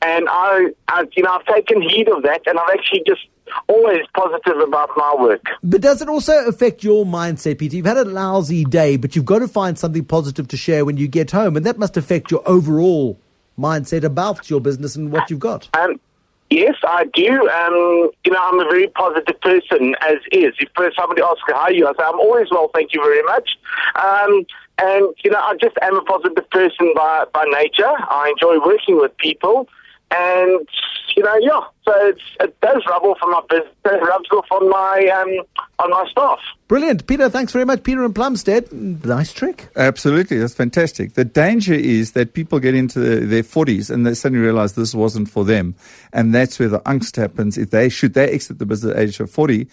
And 0.00 0.28
I, 0.30 0.68
I, 0.86 1.04
you 1.16 1.22
know, 1.24 1.32
I've 1.32 1.46
taken 1.46 1.82
heed 1.82 2.08
of 2.08 2.22
that, 2.22 2.42
and 2.46 2.58
I'm 2.58 2.68
actually 2.72 3.02
just 3.06 3.22
always 3.68 4.02
positive 4.14 4.58
about 4.58 4.90
my 4.96 5.14
work. 5.18 5.44
But 5.62 5.80
does 5.80 6.00
it 6.00 6.08
also 6.08 6.46
affect 6.46 6.84
your 6.84 7.04
mindset, 7.04 7.58
Peter? 7.58 7.76
You've 7.76 7.86
had 7.86 7.96
a 7.96 8.04
lousy 8.04 8.64
day, 8.64 8.96
but 8.96 9.16
you've 9.16 9.24
got 9.24 9.40
to 9.40 9.48
find 9.48 9.78
something 9.78 10.04
positive 10.04 10.48
to 10.48 10.56
share 10.56 10.84
when 10.84 10.96
you 10.96 11.08
get 11.08 11.30
home, 11.32 11.56
and 11.56 11.66
that 11.66 11.78
must 11.78 11.96
affect 11.96 12.30
your 12.30 12.42
overall 12.48 13.18
mindset 13.58 14.04
about 14.04 14.48
your 14.48 14.60
business 14.60 14.94
and 14.94 15.10
what 15.10 15.30
you've 15.30 15.40
got. 15.40 15.68
Um, 15.76 16.00
Yes, 16.50 16.76
I 16.82 17.04
do. 17.12 17.48
Um, 17.48 18.10
you 18.24 18.32
know, 18.32 18.40
I'm 18.40 18.58
a 18.58 18.64
very 18.64 18.88
positive 18.88 19.38
person 19.40 19.94
as 20.00 20.16
is. 20.32 20.54
If 20.58 20.94
somebody 20.96 21.20
asks 21.22 21.42
how 21.46 21.54
are 21.54 21.72
you, 21.72 21.86
I 21.86 21.92
say 21.92 22.04
I'm 22.04 22.18
always 22.18 22.48
well, 22.50 22.70
thank 22.72 22.94
you 22.94 23.02
very 23.02 23.22
much. 23.22 23.50
Um, 23.96 24.46
and 24.78 25.14
you 25.22 25.30
know, 25.30 25.40
I 25.40 25.54
just 25.60 25.76
am 25.82 25.96
a 25.96 26.02
positive 26.02 26.48
person 26.50 26.92
by 26.94 27.24
by 27.34 27.44
nature. 27.52 27.84
I 27.84 28.32
enjoy 28.32 28.64
working 28.64 28.96
with 28.96 29.14
people, 29.18 29.68
and 30.10 30.66
you 31.18 31.24
know, 31.24 31.36
yeah. 31.40 31.60
So 31.84 31.92
it's, 32.06 32.22
it 32.38 32.60
does 32.60 32.80
rub 32.88 33.02
off 33.02 33.18
on 33.22 33.32
my 33.32 33.40
business. 33.50 33.74
It 33.84 34.02
rubs 34.02 34.28
off 34.30 34.46
on 34.52 34.70
my 34.70 35.08
um, 35.08 35.44
on 35.80 35.90
my 35.90 36.06
staff. 36.08 36.38
Brilliant, 36.68 37.08
Peter. 37.08 37.28
Thanks 37.28 37.52
very 37.52 37.64
much, 37.64 37.82
Peter 37.82 38.04
and 38.04 38.14
Plumstead. 38.14 38.72
Nice 38.72 39.32
trick. 39.32 39.68
Absolutely, 39.74 40.38
that's 40.38 40.54
fantastic. 40.54 41.14
The 41.14 41.24
danger 41.24 41.74
is 41.74 42.12
that 42.12 42.34
people 42.34 42.60
get 42.60 42.76
into 42.76 43.00
the, 43.00 43.26
their 43.26 43.42
forties 43.42 43.90
and 43.90 44.06
they 44.06 44.14
suddenly 44.14 44.44
realize 44.44 44.74
this 44.74 44.94
wasn't 44.94 45.28
for 45.28 45.44
them, 45.44 45.74
and 46.12 46.32
that's 46.32 46.60
where 46.60 46.68
the 46.68 46.80
angst 46.80 47.16
happens. 47.16 47.58
If 47.58 47.70
they 47.70 47.88
should 47.88 48.14
they 48.14 48.30
exit 48.30 48.60
the 48.60 48.66
business 48.66 48.92
at 48.92 48.96
the 48.96 49.02
age 49.02 49.18
of 49.18 49.28
forty, 49.28 49.66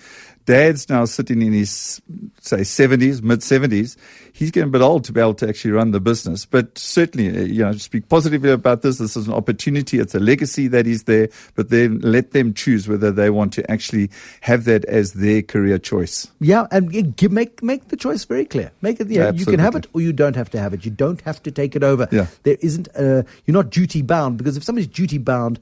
dad's 0.46 0.90
now 0.90 1.06
sitting 1.06 1.42
in 1.42 1.54
his 1.54 2.02
say 2.42 2.58
70s 2.58 3.22
mid 3.22 3.40
70s 3.40 3.98
he's 4.32 4.52
getting 4.52 4.70
a 4.70 4.72
bit 4.72 4.82
old 4.82 5.04
to 5.04 5.12
be 5.12 5.20
able 5.20 5.34
to 5.34 5.50
actually 5.50 5.72
run 5.72 5.92
the 5.92 6.00
business 6.00 6.46
but 6.46 6.78
certainly 6.78 7.30
uh, 7.30 7.42
you 7.42 7.64
know 7.64 7.72
speak 7.74 8.08
positively 8.10 8.52
about 8.52 8.82
this 8.82 9.00
this 9.00 9.18
is 9.18 9.28
an 9.28 9.34
opportunity 9.34 10.00
it's 10.00 10.14
a 10.14 10.20
legacy 10.20 10.68
that 10.68 10.86
is 10.88 11.04
there 11.04 11.30
but 11.56 11.70
then 11.70 12.00
let 12.00 12.32
them 12.32 12.54
choose 12.54 12.88
whether 12.88 13.12
they 13.12 13.30
want 13.30 13.54
to 13.54 13.72
actually 13.72 14.10
have 14.42 14.66
that 14.66 14.86
as 14.86 15.14
their 15.14 15.42
career 15.42 15.78
choice. 15.78 16.28
Yeah 16.40 16.68
and 16.72 17.16
give, 17.16 17.32
make 17.32 17.62
make 17.64 17.90
the 17.90 17.98
choice 17.98 18.26
very 18.26 18.46
clear. 18.46 18.72
Make 18.82 19.00
it 19.00 19.10
you, 19.10 19.20
know, 19.20 19.32
you 19.32 19.46
can 19.46 19.60
have 19.60 19.76
it 19.76 19.88
or 19.94 20.02
you 20.02 20.14
don't 20.14 20.36
have 20.36 20.50
to 20.52 20.60
have 20.60 20.74
it. 20.74 20.86
You 20.86 20.92
don't 20.92 21.22
have 21.22 21.42
to 21.44 21.52
take 21.52 21.76
it 21.76 21.84
over. 21.84 22.08
Yeah. 22.12 22.28
there 22.44 22.58
isn't 22.62 22.88
a, 22.96 23.26
you're 23.46 23.54
not 23.54 23.70
duty 23.70 24.02
bound 24.02 24.38
because 24.38 24.58
if 24.58 24.64
somebody's 24.64 24.88
duty 24.88 25.18
bound 25.18 25.60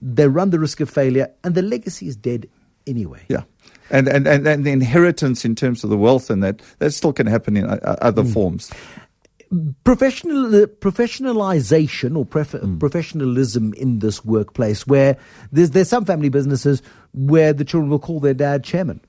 they 0.00 0.26
run 0.26 0.50
the 0.50 0.58
risk 0.58 0.80
of 0.80 0.90
failure 0.90 1.30
and 1.44 1.54
the 1.54 1.62
legacy 1.62 2.08
is 2.08 2.16
dead 2.16 2.48
anyway. 2.86 3.22
Yeah. 3.28 3.42
And, 3.90 4.08
and, 4.08 4.26
and, 4.26 4.46
and 4.46 4.64
the 4.64 4.70
inheritance 4.70 5.44
in 5.44 5.54
terms 5.54 5.84
of 5.84 5.90
the 5.90 5.98
wealth 5.98 6.30
and 6.30 6.42
that, 6.42 6.62
that 6.78 6.92
still 6.92 7.12
can 7.12 7.26
happen 7.26 7.56
in 7.56 7.66
uh 7.66 7.96
other 8.00 8.22
mm. 8.22 8.32
forms. 8.32 8.70
Professional, 9.84 10.66
professionalization 10.66 12.16
or 12.16 12.24
mm. 12.24 12.80
professionalism 12.80 13.74
in 13.74 13.98
this 13.98 14.24
workplace, 14.24 14.86
where 14.86 15.18
there's 15.50 15.72
there's 15.72 15.90
some 15.90 16.06
family 16.06 16.30
businesses 16.30 16.82
where 17.12 17.52
the 17.52 17.64
children 17.64 17.90
will 17.90 17.98
call 17.98 18.18
their 18.18 18.32
dad 18.32 18.64
chairman, 18.64 19.00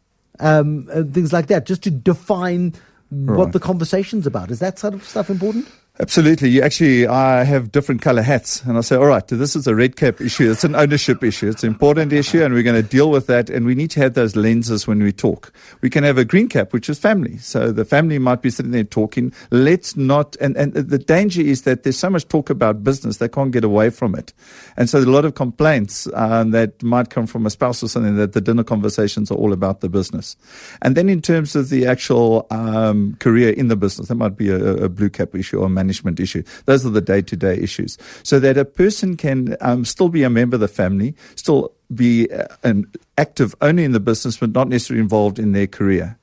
um, 0.42 0.90
things 1.14 1.32
like 1.32 1.48
that, 1.48 1.66
just 1.66 1.82
to 1.84 1.92
define 1.92 2.74
right. 3.10 3.38
what 3.38 3.54
the 3.54 3.60
conversation's 3.60 4.28
about. 4.28 4.52
Is 4.52 4.60
that 4.60 4.80
sort 4.80 4.94
of 4.94 5.06
stuff 5.06 5.30
important? 5.30 5.66
Absolutely. 6.00 6.50
You 6.50 6.64
actually, 6.64 7.06
I 7.06 7.44
have 7.44 7.72
different 7.72 8.02
color 8.02 8.24
hats 8.24 8.64
and 8.64 8.80
I 8.80 8.82
say, 8.82 8.96
all 8.96 9.06
right, 9.06 9.28
this 9.28 9.56
is 9.56 9.68
a 9.68 9.76
red 9.76 9.96
cap 9.96 10.20
issue. 10.22 10.50
It's 10.50 10.64
an 10.64 10.76
ownership 10.76 11.24
issue. 11.24 11.48
It's 11.48 11.64
an 11.64 11.70
important 11.70 12.12
issue 12.12 12.44
and 12.44 12.52
we're 12.52 12.64
going 12.64 12.82
to 12.82 12.90
deal 12.90 13.12
with 13.12 13.28
that. 13.28 13.52
And 13.52 13.64
we 13.64 13.76
need 13.76 13.92
to 13.92 14.00
have 14.00 14.16
those 14.16 14.36
lenses 14.36 14.88
when 14.88 15.04
we 15.04 15.12
talk. 15.12 15.54
We 15.82 15.92
can 15.92 16.04
have 16.04 16.18
a 16.18 16.26
green 16.26 16.50
cap, 16.50 16.74
which 16.74 16.90
is 16.90 16.98
family. 16.98 17.38
So 17.38 17.72
the 17.72 17.86
family 17.86 18.18
might 18.18 18.42
be 18.42 18.50
sitting 18.50 18.72
there 18.72 18.84
talking. 18.84 19.34
Let's 19.52 19.96
not, 19.96 20.36
and, 20.42 20.58
and 20.58 20.74
the 20.74 20.98
danger 20.98 21.42
is 21.44 21.62
that 21.62 21.84
there's 21.84 22.00
so 22.00 22.10
much 22.10 22.28
talk 22.28 22.50
about 22.50 22.84
business, 22.84 23.18
they 23.18 23.30
can't 23.30 23.52
get 23.52 23.64
away 23.64 23.92
from 23.92 24.16
it. 24.16 24.34
And 24.78 24.90
so 24.90 24.98
a 24.98 25.02
lot 25.02 25.26
of 25.26 25.36
complaints 25.36 26.08
um, 26.16 26.50
that 26.52 26.82
might 26.82 27.12
come 27.12 27.28
from 27.28 27.46
a 27.46 27.52
spouse 27.52 27.84
or 27.84 27.88
something 27.88 28.16
that 28.16 28.34
the 28.34 28.42
dinner 28.42 28.64
conversations 28.64 29.30
are 29.30 29.36
all 29.36 29.54
about 29.54 29.82
the 29.82 29.90
business. 29.90 30.38
And 30.82 30.98
then 30.98 31.08
in 31.08 31.22
terms 31.22 31.56
of 31.56 31.70
the 31.70 31.86
actual 31.86 32.48
um, 32.50 33.16
career 33.20 33.52
in 33.52 33.68
the 33.68 33.76
business, 33.76 34.08
that 34.08 34.16
might 34.16 34.38
be 34.38 34.50
a, 34.50 34.58
a 34.58 34.90
blue 34.90 35.12
cap 35.12 35.36
issue 35.36 35.60
or 35.60 35.70
management 35.84 36.20
issue. 36.20 36.44
Those 36.66 36.86
are 36.86 36.90
the 36.90 37.02
day 37.02 37.22
to 37.22 37.36
day 37.36 37.56
issues. 37.58 37.98
So 38.24 38.40
that 38.40 38.58
a 38.58 38.66
person 38.66 39.18
can 39.18 39.58
um, 39.62 39.86
still 39.86 40.10
be 40.10 40.24
a 40.24 40.30
member 40.30 40.56
of 40.56 40.62
the 40.62 40.68
family, 40.68 41.14
still 41.36 41.72
be 41.94 42.32
uh, 42.32 42.48
an 42.64 42.92
active 43.18 43.54
only 43.62 43.84
in 43.84 43.92
the 43.92 44.00
business, 44.00 44.38
but 44.38 44.52
not 44.52 44.70
necessarily 44.70 45.02
involved 45.02 45.40
in 45.40 45.52
their 45.52 45.68
career. 45.68 46.18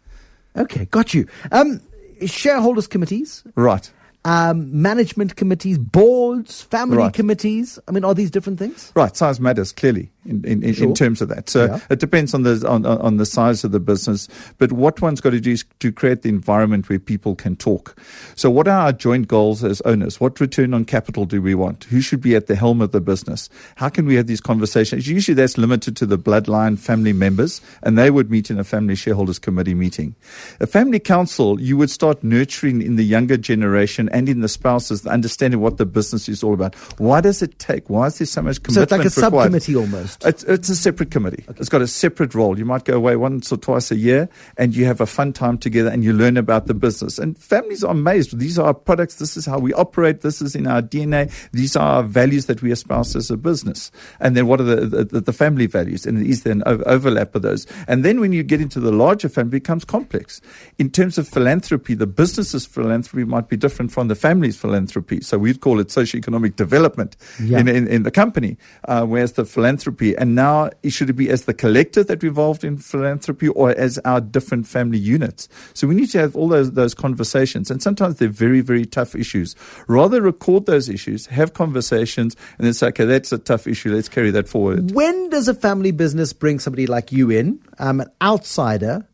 Okay, 0.56 0.86
got 0.86 1.14
you. 1.14 1.26
Um, 1.52 1.80
shareholders 2.26 2.86
committees. 2.86 3.44
Right 3.54 3.90
um, 4.24 4.82
management 4.82 5.36
committees, 5.36 5.78
boards, 5.78 6.62
family 6.62 6.98
right. 6.98 7.12
committees. 7.12 7.78
I 7.88 7.92
mean, 7.92 8.04
are 8.04 8.14
these 8.14 8.30
different 8.30 8.58
things? 8.58 8.92
Right, 8.94 9.16
size 9.16 9.40
matters 9.40 9.72
clearly 9.72 10.10
in, 10.26 10.44
in, 10.44 10.74
sure. 10.74 10.88
in 10.88 10.94
terms 10.94 11.22
of 11.22 11.28
that. 11.28 11.48
So 11.48 11.66
yeah. 11.66 11.80
it 11.88 11.98
depends 12.00 12.34
on 12.34 12.42
the 12.42 12.66
on, 12.68 12.84
on 12.84 13.16
the 13.16 13.24
size 13.24 13.64
of 13.64 13.72
the 13.72 13.80
business. 13.80 14.28
But 14.58 14.72
what 14.72 15.00
one's 15.00 15.20
got 15.20 15.30
to 15.30 15.40
do 15.40 15.52
is 15.52 15.64
to 15.78 15.90
create 15.90 16.22
the 16.22 16.28
environment 16.28 16.88
where 16.88 16.98
people 16.98 17.34
can 17.34 17.56
talk. 17.56 17.98
So 18.34 18.50
what 18.50 18.68
are 18.68 18.78
our 18.78 18.92
joint 18.92 19.28
goals 19.28 19.64
as 19.64 19.80
owners? 19.82 20.20
What 20.20 20.38
return 20.38 20.74
on 20.74 20.84
capital 20.84 21.24
do 21.24 21.40
we 21.40 21.54
want? 21.54 21.84
Who 21.84 22.02
should 22.02 22.20
be 22.20 22.36
at 22.36 22.46
the 22.46 22.56
helm 22.56 22.82
of 22.82 22.92
the 22.92 23.00
business? 23.00 23.48
How 23.76 23.88
can 23.88 24.04
we 24.04 24.16
have 24.16 24.26
these 24.26 24.40
conversations? 24.40 25.08
Usually 25.08 25.34
that's 25.34 25.56
limited 25.56 25.96
to 25.96 26.06
the 26.06 26.18
bloodline 26.18 26.78
family 26.78 27.14
members, 27.14 27.62
and 27.82 27.96
they 27.96 28.10
would 28.10 28.30
meet 28.30 28.50
in 28.50 28.58
a 28.58 28.64
family 28.64 28.94
shareholders 28.94 29.38
committee 29.38 29.74
meeting. 29.74 30.14
A 30.60 30.66
family 30.66 30.98
council, 30.98 31.58
you 31.58 31.78
would 31.78 31.90
start 31.90 32.22
nurturing 32.22 32.82
in 32.82 32.96
the 32.96 33.04
younger 33.04 33.38
generation 33.38 34.09
and 34.10 34.28
in 34.28 34.40
the 34.40 34.48
spouses 34.48 35.02
the 35.02 35.10
understanding 35.10 35.60
what 35.60 35.76
the 35.78 35.86
business 35.86 36.28
is 36.28 36.42
all 36.42 36.54
about. 36.54 36.74
Why 36.98 37.20
does 37.20 37.42
it 37.42 37.58
take? 37.58 37.88
Why 37.90 38.06
is 38.06 38.18
there 38.18 38.26
so 38.26 38.42
much 38.42 38.62
commitment 38.62 38.74
So 38.74 38.82
it's 38.82 38.92
like 38.92 39.00
a 39.00 39.04
required? 39.04 39.42
subcommittee 39.44 39.76
almost. 39.76 40.24
It's, 40.24 40.44
it's 40.44 40.68
a 40.68 40.76
separate 40.76 41.10
committee. 41.10 41.44
Okay. 41.48 41.58
It's 41.60 41.68
got 41.68 41.82
a 41.82 41.86
separate 41.86 42.34
role. 42.34 42.58
You 42.58 42.64
might 42.64 42.84
go 42.84 42.94
away 42.94 43.16
once 43.16 43.50
or 43.52 43.56
twice 43.56 43.90
a 43.90 43.96
year 43.96 44.28
and 44.56 44.74
you 44.74 44.84
have 44.86 45.00
a 45.00 45.06
fun 45.06 45.32
time 45.32 45.58
together 45.58 45.90
and 45.90 46.02
you 46.04 46.12
learn 46.12 46.36
about 46.36 46.66
the 46.66 46.74
business. 46.74 47.18
And 47.18 47.36
families 47.38 47.84
are 47.84 47.92
amazed. 47.92 48.38
These 48.38 48.58
are 48.58 48.66
our 48.66 48.74
products. 48.74 49.16
This 49.16 49.36
is 49.36 49.46
how 49.46 49.58
we 49.58 49.72
operate. 49.74 50.20
This 50.22 50.40
is 50.42 50.54
in 50.54 50.66
our 50.66 50.82
DNA. 50.82 51.32
These 51.52 51.76
are 51.76 51.96
our 51.96 52.02
values 52.02 52.46
that 52.46 52.62
we 52.62 52.72
espouse 52.72 53.14
as 53.16 53.30
a 53.30 53.36
business. 53.36 53.90
And 54.20 54.36
then 54.36 54.46
what 54.46 54.60
are 54.60 54.64
the, 54.64 55.04
the, 55.04 55.20
the 55.20 55.32
family 55.32 55.66
values? 55.66 56.06
And 56.06 56.26
is 56.26 56.42
there 56.42 56.52
an 56.52 56.62
overlap 56.66 57.34
of 57.34 57.42
those? 57.42 57.66
And 57.86 58.04
then 58.04 58.20
when 58.20 58.32
you 58.32 58.42
get 58.42 58.60
into 58.60 58.80
the 58.80 58.92
larger 58.92 59.28
family, 59.28 59.48
it 59.48 59.62
becomes 59.62 59.84
complex. 59.84 60.40
In 60.78 60.90
terms 60.90 61.18
of 61.18 61.28
philanthropy, 61.28 61.94
the 61.94 62.06
business's 62.06 62.66
philanthropy 62.66 63.24
might 63.24 63.48
be 63.48 63.56
different 63.56 63.92
from 63.92 63.99
the 64.08 64.14
family's 64.14 64.56
philanthropy. 64.56 65.20
So 65.20 65.38
we'd 65.38 65.60
call 65.60 65.80
it 65.80 65.88
socioeconomic 65.88 66.56
development 66.56 67.16
yeah. 67.42 67.58
in, 67.58 67.68
in, 67.68 67.88
in, 67.88 68.02
the 68.02 68.10
company, 68.10 68.56
uh, 68.86 69.04
whereas 69.04 69.32
the 69.32 69.44
philanthropy, 69.44 70.16
and 70.16 70.34
now 70.34 70.70
it 70.82 70.90
should 70.90 71.10
it 71.10 71.14
be 71.14 71.28
as 71.30 71.44
the 71.44 71.54
collective 71.54 72.06
that 72.06 72.22
we're 72.22 72.28
involved 72.28 72.64
in 72.64 72.78
philanthropy 72.78 73.48
or 73.48 73.70
as 73.70 73.98
our 74.04 74.20
different 74.20 74.66
family 74.66 74.98
units? 74.98 75.48
So 75.74 75.86
we 75.86 75.94
need 75.94 76.10
to 76.10 76.18
have 76.18 76.36
all 76.36 76.48
those, 76.48 76.72
those 76.72 76.94
conversations. 76.94 77.70
And 77.70 77.82
sometimes 77.82 78.16
they're 78.16 78.28
very, 78.28 78.60
very 78.60 78.86
tough 78.86 79.14
issues. 79.14 79.54
Rather 79.86 80.22
record 80.22 80.66
those 80.66 80.88
issues, 80.88 81.26
have 81.26 81.54
conversations, 81.54 82.36
and 82.58 82.66
then 82.66 82.74
say, 82.74 82.88
okay, 82.88 83.04
that's 83.04 83.32
a 83.32 83.38
tough 83.38 83.66
issue. 83.66 83.94
Let's 83.94 84.08
carry 84.08 84.30
that 84.30 84.48
forward. 84.48 84.92
When 84.92 85.30
does 85.30 85.48
a 85.48 85.54
family 85.54 85.90
business 85.90 86.32
bring 86.32 86.58
somebody 86.58 86.86
like 86.86 87.12
you 87.12 87.30
in, 87.30 87.60
um, 87.78 88.00
an 88.00 88.10
outsider, 88.22 89.06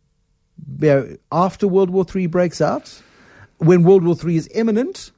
after 1.32 1.68
World 1.68 1.90
War 1.90 2.06
III 2.14 2.26
breaks 2.26 2.60
out? 2.60 3.02
When 3.58 3.82
World 3.82 4.04
War 4.04 4.16
III 4.24 4.36
is 4.36 4.48
imminent, 4.54 5.12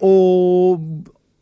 or 0.00 0.80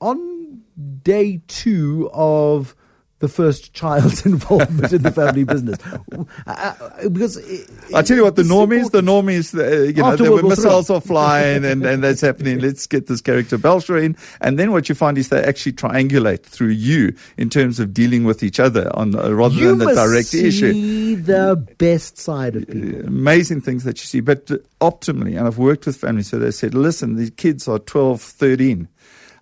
on 0.00 0.62
day 1.02 1.40
two 1.48 2.10
of 2.12 2.75
the 3.18 3.28
first 3.28 3.72
child's 3.72 4.26
involvement 4.32 4.92
in 4.92 5.02
the 5.02 5.10
family 5.10 5.44
business. 5.44 5.78
Uh, 5.86 6.24
uh 6.46 7.08
because 7.08 7.36
it, 7.38 7.70
I 7.94 8.02
tell 8.02 8.16
you 8.16 8.24
what, 8.24 8.36
the 8.36 8.42
normies, 8.42 8.90
the 8.90 9.00
normies, 9.00 9.56
uh, 9.58 9.84
you 9.84 9.94
know, 9.94 10.16
the 10.16 10.42
missiles 10.46 10.90
are 10.90 11.00
flying 11.00 11.64
and, 11.64 11.84
and 11.84 12.04
that's 12.04 12.20
happening. 12.20 12.58
Let's 12.58 12.86
get 12.86 13.06
this 13.06 13.20
character 13.20 13.56
Belcher 13.56 13.96
in. 13.96 14.16
And 14.40 14.58
then 14.58 14.72
what 14.72 14.88
you 14.88 14.94
find 14.94 15.16
is 15.16 15.30
they 15.30 15.42
actually 15.42 15.72
triangulate 15.72 16.42
through 16.42 16.68
you 16.68 17.16
in 17.38 17.48
terms 17.48 17.80
of 17.80 17.94
dealing 17.94 18.24
with 18.24 18.42
each 18.42 18.60
other 18.60 18.94
on 18.94 19.14
uh, 19.14 19.30
rather 19.30 19.54
you 19.54 19.68
than 19.68 19.78
the 19.78 19.94
direct 19.94 20.28
see 20.28 20.48
issue. 20.48 21.16
the 21.16 21.56
best 21.78 22.18
side 22.18 22.56
of 22.56 22.66
people. 22.66 23.00
Uh, 23.00 23.06
amazing 23.06 23.60
things 23.62 23.84
that 23.84 23.98
you 23.98 24.04
see. 24.04 24.20
But 24.20 24.46
optimally, 24.80 25.38
and 25.38 25.46
I've 25.46 25.58
worked 25.58 25.86
with 25.86 25.96
families, 25.96 26.28
so 26.28 26.38
they 26.38 26.50
said, 26.50 26.74
listen, 26.74 27.16
these 27.16 27.30
kids 27.30 27.66
are 27.66 27.78
12, 27.78 28.20
13 28.20 28.88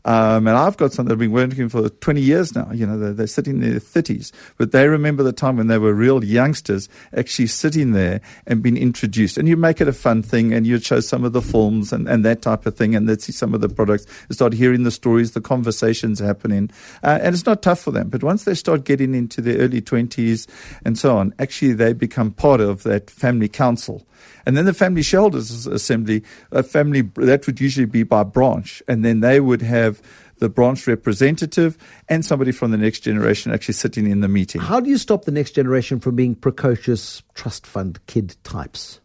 um, 0.05 0.47
and 0.47 0.57
I've 0.57 0.77
got 0.77 0.93
some 0.93 1.07
that 1.07 1.13
have 1.13 1.19
been 1.19 1.33
working 1.33 1.69
for 1.71 1.89
20 1.89 2.21
years 2.21 2.55
now. 2.55 2.71
You 2.73 2.87
know, 2.87 2.99
they're, 2.99 3.13
they're, 3.13 3.27
sitting 3.27 3.63
in 3.63 3.71
their 3.71 3.81
30s, 3.81 4.33
but 4.59 4.71
they 4.73 4.87
remember 4.87 5.23
the 5.23 5.33
time 5.33 5.57
when 5.57 5.69
they 5.69 5.79
were 5.79 5.95
real 5.95 6.23
youngsters 6.23 6.91
actually 7.17 7.47
sitting 7.47 7.93
there 7.93 8.21
and 8.47 8.63
being 8.63 8.77
introduced. 8.77 9.39
And 9.39 9.49
you 9.49 9.57
make 9.57 9.81
it 9.81 9.89
a 9.89 9.93
fun 9.93 10.23
thing 10.23 10.53
and 10.53 10.67
you 10.67 10.79
show 10.79 11.01
some 11.01 11.25
of 11.25 11.33
the 11.33 11.41
films 11.41 11.93
and, 11.93 12.07
and 12.07 12.25
that 12.25 12.43
type 12.43 12.67
of 12.67 12.77
thing 12.77 12.95
and 12.95 13.09
they 13.09 13.17
see 13.17 13.33
some 13.33 13.55
of 13.55 13.63
the 13.63 13.69
products, 13.69 14.07
you 14.29 14.35
start 14.35 14.53
hearing 14.53 14.83
the 14.83 14.91
stories, 14.91 15.33
the 15.33 15.41
conversations 15.41 16.19
happening. 16.19 16.71
Uh, 17.03 17.19
and 17.23 17.35
it's 17.35 17.47
not 17.47 17.63
tough 17.63 17.81
for 17.81 17.91
them. 17.91 18.11
But 18.11 18.23
once 18.23 18.45
they 18.45 18.55
start 18.55 18.85
getting 18.85 19.15
into 19.15 19.41
their 19.41 19.57
early 19.59 19.81
20s 19.81 20.47
and 20.85 20.99
so 20.99 21.17
on, 21.17 21.35
actually 21.39 21.73
they 21.73 21.95
become 21.95 22.31
part 22.31 22.61
of 22.61 22.83
that 22.83 23.09
family 23.09 23.49
council. 23.49 24.07
And 24.47 24.57
then 24.57 24.65
the 24.65 24.75
family 24.75 25.03
shareholders 25.03 25.67
assembly, 25.67 26.23
a 26.51 26.63
family 26.63 27.03
that 27.17 27.47
would 27.47 27.61
usually 27.61 27.87
be 27.87 28.03
by 28.03 28.25
branch, 28.25 28.83
and 28.89 29.05
then 29.05 29.21
they 29.21 29.41
would 29.41 29.63
have 29.63 29.94
the 30.39 30.49
branch 30.49 30.87
representative 30.87 31.79
and 32.09 32.25
somebody 32.25 32.53
from 32.53 32.71
the 32.71 32.77
next 32.77 33.01
generation 33.01 33.53
actually 33.53 33.75
sitting 33.75 34.11
in 34.11 34.21
the 34.21 34.29
meeting. 34.29 34.61
How 34.61 34.81
do 34.81 34.91
you 34.91 34.99
stop 34.99 35.25
the 35.25 35.33
next 35.33 35.53
generation 35.53 36.01
from 36.01 36.17
being 36.17 36.35
precocious 36.35 37.23
trust 37.35 37.67
fund 37.67 38.05
kid 38.07 38.37
types? 38.45 39.01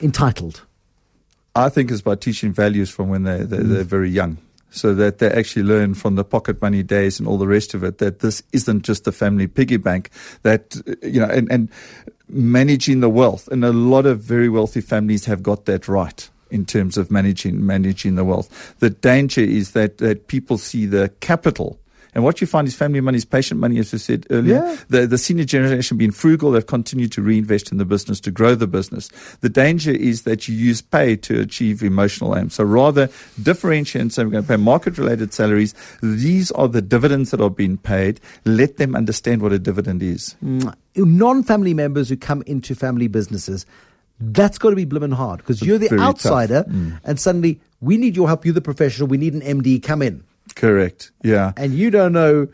Entitled. 0.00 0.62
I 1.54 1.68
think 1.68 1.90
it's 1.90 2.00
by 2.00 2.14
teaching 2.14 2.52
values 2.52 2.90
from 2.90 3.08
when 3.08 3.24
they, 3.24 3.38
they, 3.38 3.58
they're 3.58 3.84
very 3.84 4.10
young 4.10 4.38
so 4.72 4.94
that 4.94 5.18
they 5.18 5.30
actually 5.30 5.62
learn 5.62 5.94
from 5.94 6.16
the 6.16 6.24
pocket 6.24 6.60
money 6.60 6.82
days 6.82 7.18
and 7.18 7.28
all 7.28 7.36
the 7.36 7.46
rest 7.46 7.74
of 7.74 7.84
it 7.84 7.98
that 7.98 8.20
this 8.20 8.42
isn't 8.52 8.82
just 8.82 9.06
a 9.06 9.12
family 9.12 9.46
piggy 9.46 9.76
bank 9.76 10.10
that 10.42 10.76
you 11.02 11.20
know 11.20 11.26
and, 11.28 11.50
and 11.52 11.68
managing 12.28 13.00
the 13.00 13.10
wealth 13.10 13.48
and 13.48 13.64
a 13.64 13.72
lot 13.72 14.06
of 14.06 14.20
very 14.20 14.48
wealthy 14.48 14.80
families 14.80 15.26
have 15.26 15.42
got 15.42 15.66
that 15.66 15.86
right 15.88 16.30
in 16.52 16.64
terms 16.64 16.96
of 16.96 17.10
managing 17.10 17.66
managing 17.66 18.14
the 18.14 18.24
wealth 18.24 18.74
the 18.78 18.90
danger 18.90 19.40
is 19.40 19.72
that 19.72 19.98
that 19.98 20.28
people 20.28 20.58
see 20.58 20.86
the 20.86 21.08
capital 21.20 21.78
And 22.14 22.24
what 22.24 22.40
you 22.40 22.46
find 22.46 22.68
is 22.68 22.74
family 22.74 23.00
money 23.00 23.16
is 23.16 23.24
patient 23.24 23.58
money, 23.58 23.78
as 23.78 23.94
I 23.94 23.96
said 23.96 24.26
earlier. 24.30 24.56
Yeah. 24.56 24.76
The, 24.88 25.06
the 25.06 25.18
senior 25.18 25.44
generation 25.44 25.96
being 25.96 26.10
frugal, 26.10 26.50
they've 26.50 26.66
continued 26.66 27.12
to 27.12 27.22
reinvest 27.22 27.72
in 27.72 27.78
the 27.78 27.84
business 27.86 28.20
to 28.20 28.30
grow 28.30 28.54
the 28.54 28.66
business. 28.66 29.08
The 29.40 29.48
danger 29.48 29.92
is 29.92 30.22
that 30.22 30.46
you 30.46 30.54
use 30.54 30.82
pay 30.82 31.16
to 31.16 31.40
achieve 31.40 31.82
emotional 31.82 32.36
aims. 32.36 32.54
So 32.54 32.64
rather 32.64 33.08
differentiate 33.42 34.02
and 34.02 34.12
say 34.12 34.24
we're 34.24 34.30
going 34.30 34.44
to 34.44 34.48
pay 34.48 34.56
market 34.56 34.98
related 34.98 35.32
salaries. 35.32 35.74
These 36.02 36.50
are 36.52 36.68
the 36.68 36.82
dividends 36.82 37.30
that 37.30 37.40
are 37.40 37.50
being 37.50 37.78
paid. 37.78 38.20
Let 38.44 38.76
them 38.76 38.94
understand 38.94 39.40
what 39.40 39.52
a 39.52 39.58
dividend 39.58 40.02
is. 40.02 40.36
Mm. 40.44 40.74
non-family 40.96 41.72
members 41.72 42.10
who 42.10 42.16
come 42.16 42.42
into 42.46 42.74
family 42.74 43.08
businesses, 43.08 43.64
that's 44.30 44.58
got 44.58 44.70
to 44.70 44.76
be 44.76 44.86
blimmin' 44.86 45.12
hard 45.12 45.38
because 45.38 45.62
you're 45.62 45.78
the 45.78 45.88
tough. 45.88 45.98
Mm. 45.98 46.02
outsider, 46.02 46.64
and 47.04 47.18
suddenly 47.18 47.60
we 47.80 47.96
need 47.96 48.14
your 48.16 48.28
help. 48.28 48.44
You're 48.44 48.54
the 48.54 48.60
professional. 48.60 49.08
We 49.08 49.18
need 49.18 49.34
an 49.34 49.40
MD. 49.40 49.82
Come 49.82 50.02
in, 50.02 50.22
Correct. 50.54 51.10
Yeah. 51.22 51.52
and 51.56 51.74
you 51.74 51.90
don't 51.90 52.12
know 52.12 52.48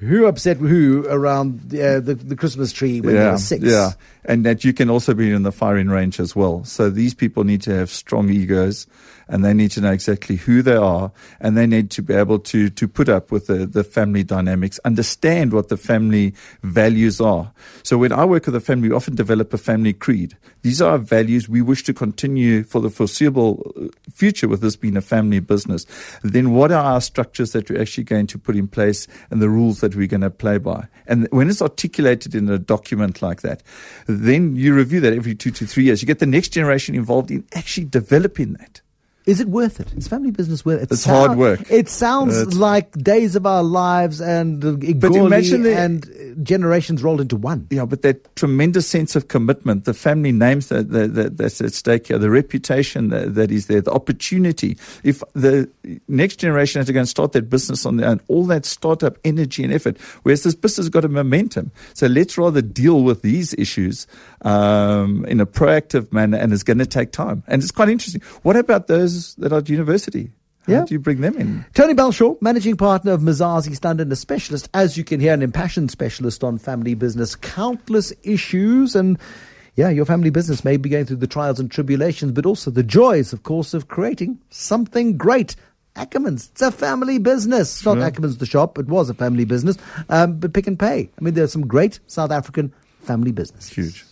who 0.00 0.26
upset 0.26 0.58
who 0.58 1.06
around 1.08 1.60
the, 1.70 1.96
uh, 1.96 2.00
the, 2.00 2.14
the 2.14 2.36
Christmas 2.36 2.72
tree 2.72 3.00
when 3.00 3.14
there 3.14 3.32
were 3.32 3.38
six. 3.38 3.64
Yeah, 3.64 3.92
and 4.24 4.44
that 4.46 4.64
you 4.64 4.72
can 4.72 4.90
also 4.90 5.14
be 5.14 5.32
in 5.32 5.42
the 5.42 5.52
firing 5.52 5.88
range 5.88 6.20
as 6.20 6.36
well. 6.36 6.64
So 6.64 6.90
these 6.90 7.14
people 7.14 7.44
need 7.44 7.62
to 7.62 7.74
have 7.74 7.90
strong 7.90 8.28
egos, 8.30 8.86
and 9.28 9.44
they 9.44 9.54
need 9.54 9.70
to 9.72 9.80
know 9.80 9.92
exactly 9.92 10.36
who 10.36 10.62
they 10.62 10.76
are, 10.76 11.12
and 11.40 11.56
they 11.56 11.66
need 11.66 11.90
to 11.92 12.02
be 12.02 12.14
able 12.14 12.38
to 12.38 12.70
to 12.70 12.88
put 12.88 13.08
up 13.08 13.30
with 13.30 13.46
the 13.46 13.66
the 13.66 13.84
family 13.84 14.24
dynamics, 14.24 14.80
understand 14.84 15.52
what 15.52 15.68
the 15.68 15.76
family 15.76 16.34
values 16.62 17.20
are. 17.20 17.52
So 17.82 17.98
when 17.98 18.12
I 18.12 18.24
work 18.24 18.46
with 18.46 18.54
a 18.54 18.60
family, 18.60 18.88
we 18.88 18.94
often 18.94 19.14
develop 19.14 19.52
a 19.52 19.58
family 19.58 19.92
creed. 19.92 20.36
These 20.62 20.82
are 20.82 20.98
values 20.98 21.48
we 21.48 21.62
wish 21.62 21.84
to 21.84 21.94
continue 21.94 22.64
for 22.64 22.80
the 22.80 22.90
foreseeable 22.90 23.72
uh, 23.76 23.88
future 24.12 24.48
with 24.48 24.60
this 24.60 24.76
being 24.76 24.96
a 24.96 25.00
family 25.00 25.40
business. 25.40 25.86
Then 26.22 26.52
what 26.52 26.72
are 26.72 26.84
our 26.84 27.00
structures 27.00 27.52
that 27.52 27.70
we're 27.70 27.80
actually 27.80 28.04
going 28.04 28.26
to 28.28 28.38
put 28.38 28.56
in 28.56 28.68
place 28.68 29.06
and 29.30 29.40
the 29.40 29.48
rules 29.48 29.80
that 29.80 29.94
we're 29.94 30.06
going 30.06 30.22
to 30.22 30.30
play 30.30 30.58
by? 30.58 30.88
And 31.06 31.28
when 31.30 31.48
it's 31.48 31.62
articulated 31.62 32.34
in 32.34 32.48
a 32.48 32.58
document 32.58 33.22
like 33.22 33.42
that, 33.42 33.62
then 34.06 34.56
you 34.56 34.74
review 34.74 35.00
that 35.00 35.12
every 35.12 35.34
two 35.34 35.50
to 35.52 35.66
three 35.66 35.84
years. 35.84 36.02
You 36.02 36.06
get 36.06 36.18
the 36.18 36.26
next 36.26 36.50
generation 36.50 36.94
involved 36.94 37.30
in 37.30 37.46
actually 37.54 37.86
developing 37.86 38.54
that. 38.54 38.80
Is 39.28 39.40
it 39.40 39.48
worth 39.48 39.78
it? 39.78 39.92
Is 39.92 40.08
family 40.08 40.30
business 40.30 40.64
worth 40.64 40.80
it? 40.82 40.90
It's 40.90 41.04
hard 41.04 41.36
work. 41.36 41.60
It 41.70 41.90
sounds 41.90 42.34
It's- 42.34 42.56
like 42.56 42.92
days 42.92 43.36
of 43.36 43.44
our 43.44 43.62
lives 43.62 44.22
and 44.22 44.64
uh, 44.64 44.68
Egoli 44.92 45.26
imagine 45.26 45.64
the- 45.64 45.76
and 45.76 46.06
uh, 46.08 46.42
generations 46.42 47.02
rolled 47.02 47.20
into 47.20 47.36
one. 47.36 47.66
Yeah, 47.68 47.84
but 47.84 48.00
that 48.02 48.34
tremendous 48.36 48.86
sense 48.88 49.14
of 49.16 49.28
commitment, 49.28 49.84
the 49.84 49.92
family 49.92 50.32
names 50.32 50.68
that, 50.68 50.88
that, 50.92 51.12
that 51.14 51.36
that's 51.36 51.60
at 51.60 51.74
stake 51.74 52.06
here, 52.06 52.16
the 52.16 52.30
reputation 52.30 53.10
that, 53.10 53.34
that 53.34 53.50
is 53.50 53.66
there, 53.66 53.82
the 53.82 53.92
opportunity. 53.92 54.78
If 55.04 55.22
the 55.34 55.68
next 56.08 56.36
generation 56.36 56.78
has 56.78 56.86
to 56.86 56.94
go 56.94 57.00
and 57.00 57.08
start 57.08 57.32
that 57.32 57.50
business 57.50 57.84
on 57.84 57.98
their 57.98 58.08
own, 58.08 58.22
all 58.28 58.46
that 58.46 58.64
startup 58.64 59.18
energy 59.24 59.62
and 59.62 59.74
effort, 59.74 59.98
whereas 60.22 60.42
this 60.44 60.54
business 60.54 60.86
has 60.86 60.88
got 60.88 61.04
a 61.04 61.08
momentum. 61.08 61.70
So 61.92 62.06
let's 62.06 62.38
rather 62.38 62.62
deal 62.62 63.02
with 63.02 63.20
these 63.20 63.52
issues 63.58 64.06
um, 64.42 65.26
in 65.26 65.38
a 65.38 65.44
proactive 65.46 66.10
manner, 66.14 66.38
and 66.38 66.50
it's 66.54 66.62
going 66.62 66.78
to 66.78 66.86
take 66.86 67.12
time. 67.12 67.42
And 67.46 67.62
it's 67.62 67.72
quite 67.72 67.90
interesting. 67.90 68.22
What 68.42 68.56
about 68.56 68.86
those 68.86 69.17
that 69.36 69.52
are 69.52 69.58
at 69.58 69.68
university? 69.68 70.30
How 70.66 70.72
Yeah. 70.74 70.84
do 70.84 70.94
you 70.94 70.98
bring 70.98 71.20
them 71.22 71.34
in? 71.36 71.64
Tony 71.74 71.94
Balshaw, 71.94 72.36
managing 72.42 72.76
partner 72.76 73.12
of 73.12 73.22
Mazars 73.22 73.68
East 73.70 73.84
London, 73.84 74.12
a 74.12 74.16
specialist, 74.16 74.68
as 74.74 74.96
you 74.98 75.04
can 75.04 75.18
hear, 75.20 75.32
an 75.32 75.40
impassioned 75.42 75.90
specialist 75.90 76.44
on 76.44 76.58
family 76.58 76.94
business, 76.94 77.34
countless 77.36 78.12
issues. 78.22 78.94
And 78.94 79.18
yeah, 79.76 79.88
your 79.88 80.04
family 80.04 80.28
business 80.30 80.64
may 80.64 80.76
be 80.76 80.90
going 80.90 81.06
through 81.06 81.16
the 81.16 81.26
trials 81.26 81.58
and 81.58 81.70
tribulations, 81.70 82.32
but 82.32 82.44
also 82.44 82.70
the 82.70 82.82
joys, 82.82 83.32
of 83.32 83.44
course, 83.44 83.72
of 83.72 83.88
creating 83.88 84.38
something 84.50 85.16
great. 85.16 85.56
Ackermans, 85.96 86.50
it's 86.52 86.62
a 86.62 86.70
family 86.70 87.18
business. 87.18 87.76
It's 87.78 87.84
not 87.86 87.96
Sure. 87.96 88.10
Ackermans 88.10 88.38
the 88.38 88.46
shop, 88.46 88.78
it 88.78 88.86
was 88.88 89.08
a 89.10 89.14
family 89.14 89.44
business, 89.44 89.76
um, 90.10 90.34
but 90.34 90.52
Pick 90.52 90.68
n 90.68 90.76
Pay. 90.76 91.08
I 91.18 91.24
mean, 91.24 91.34
there's 91.34 91.50
some 91.50 91.66
great 91.66 91.98
South 92.06 92.30
African 92.30 92.72
family 93.02 93.32
businesses. 93.32 93.70
Huge. 93.70 94.04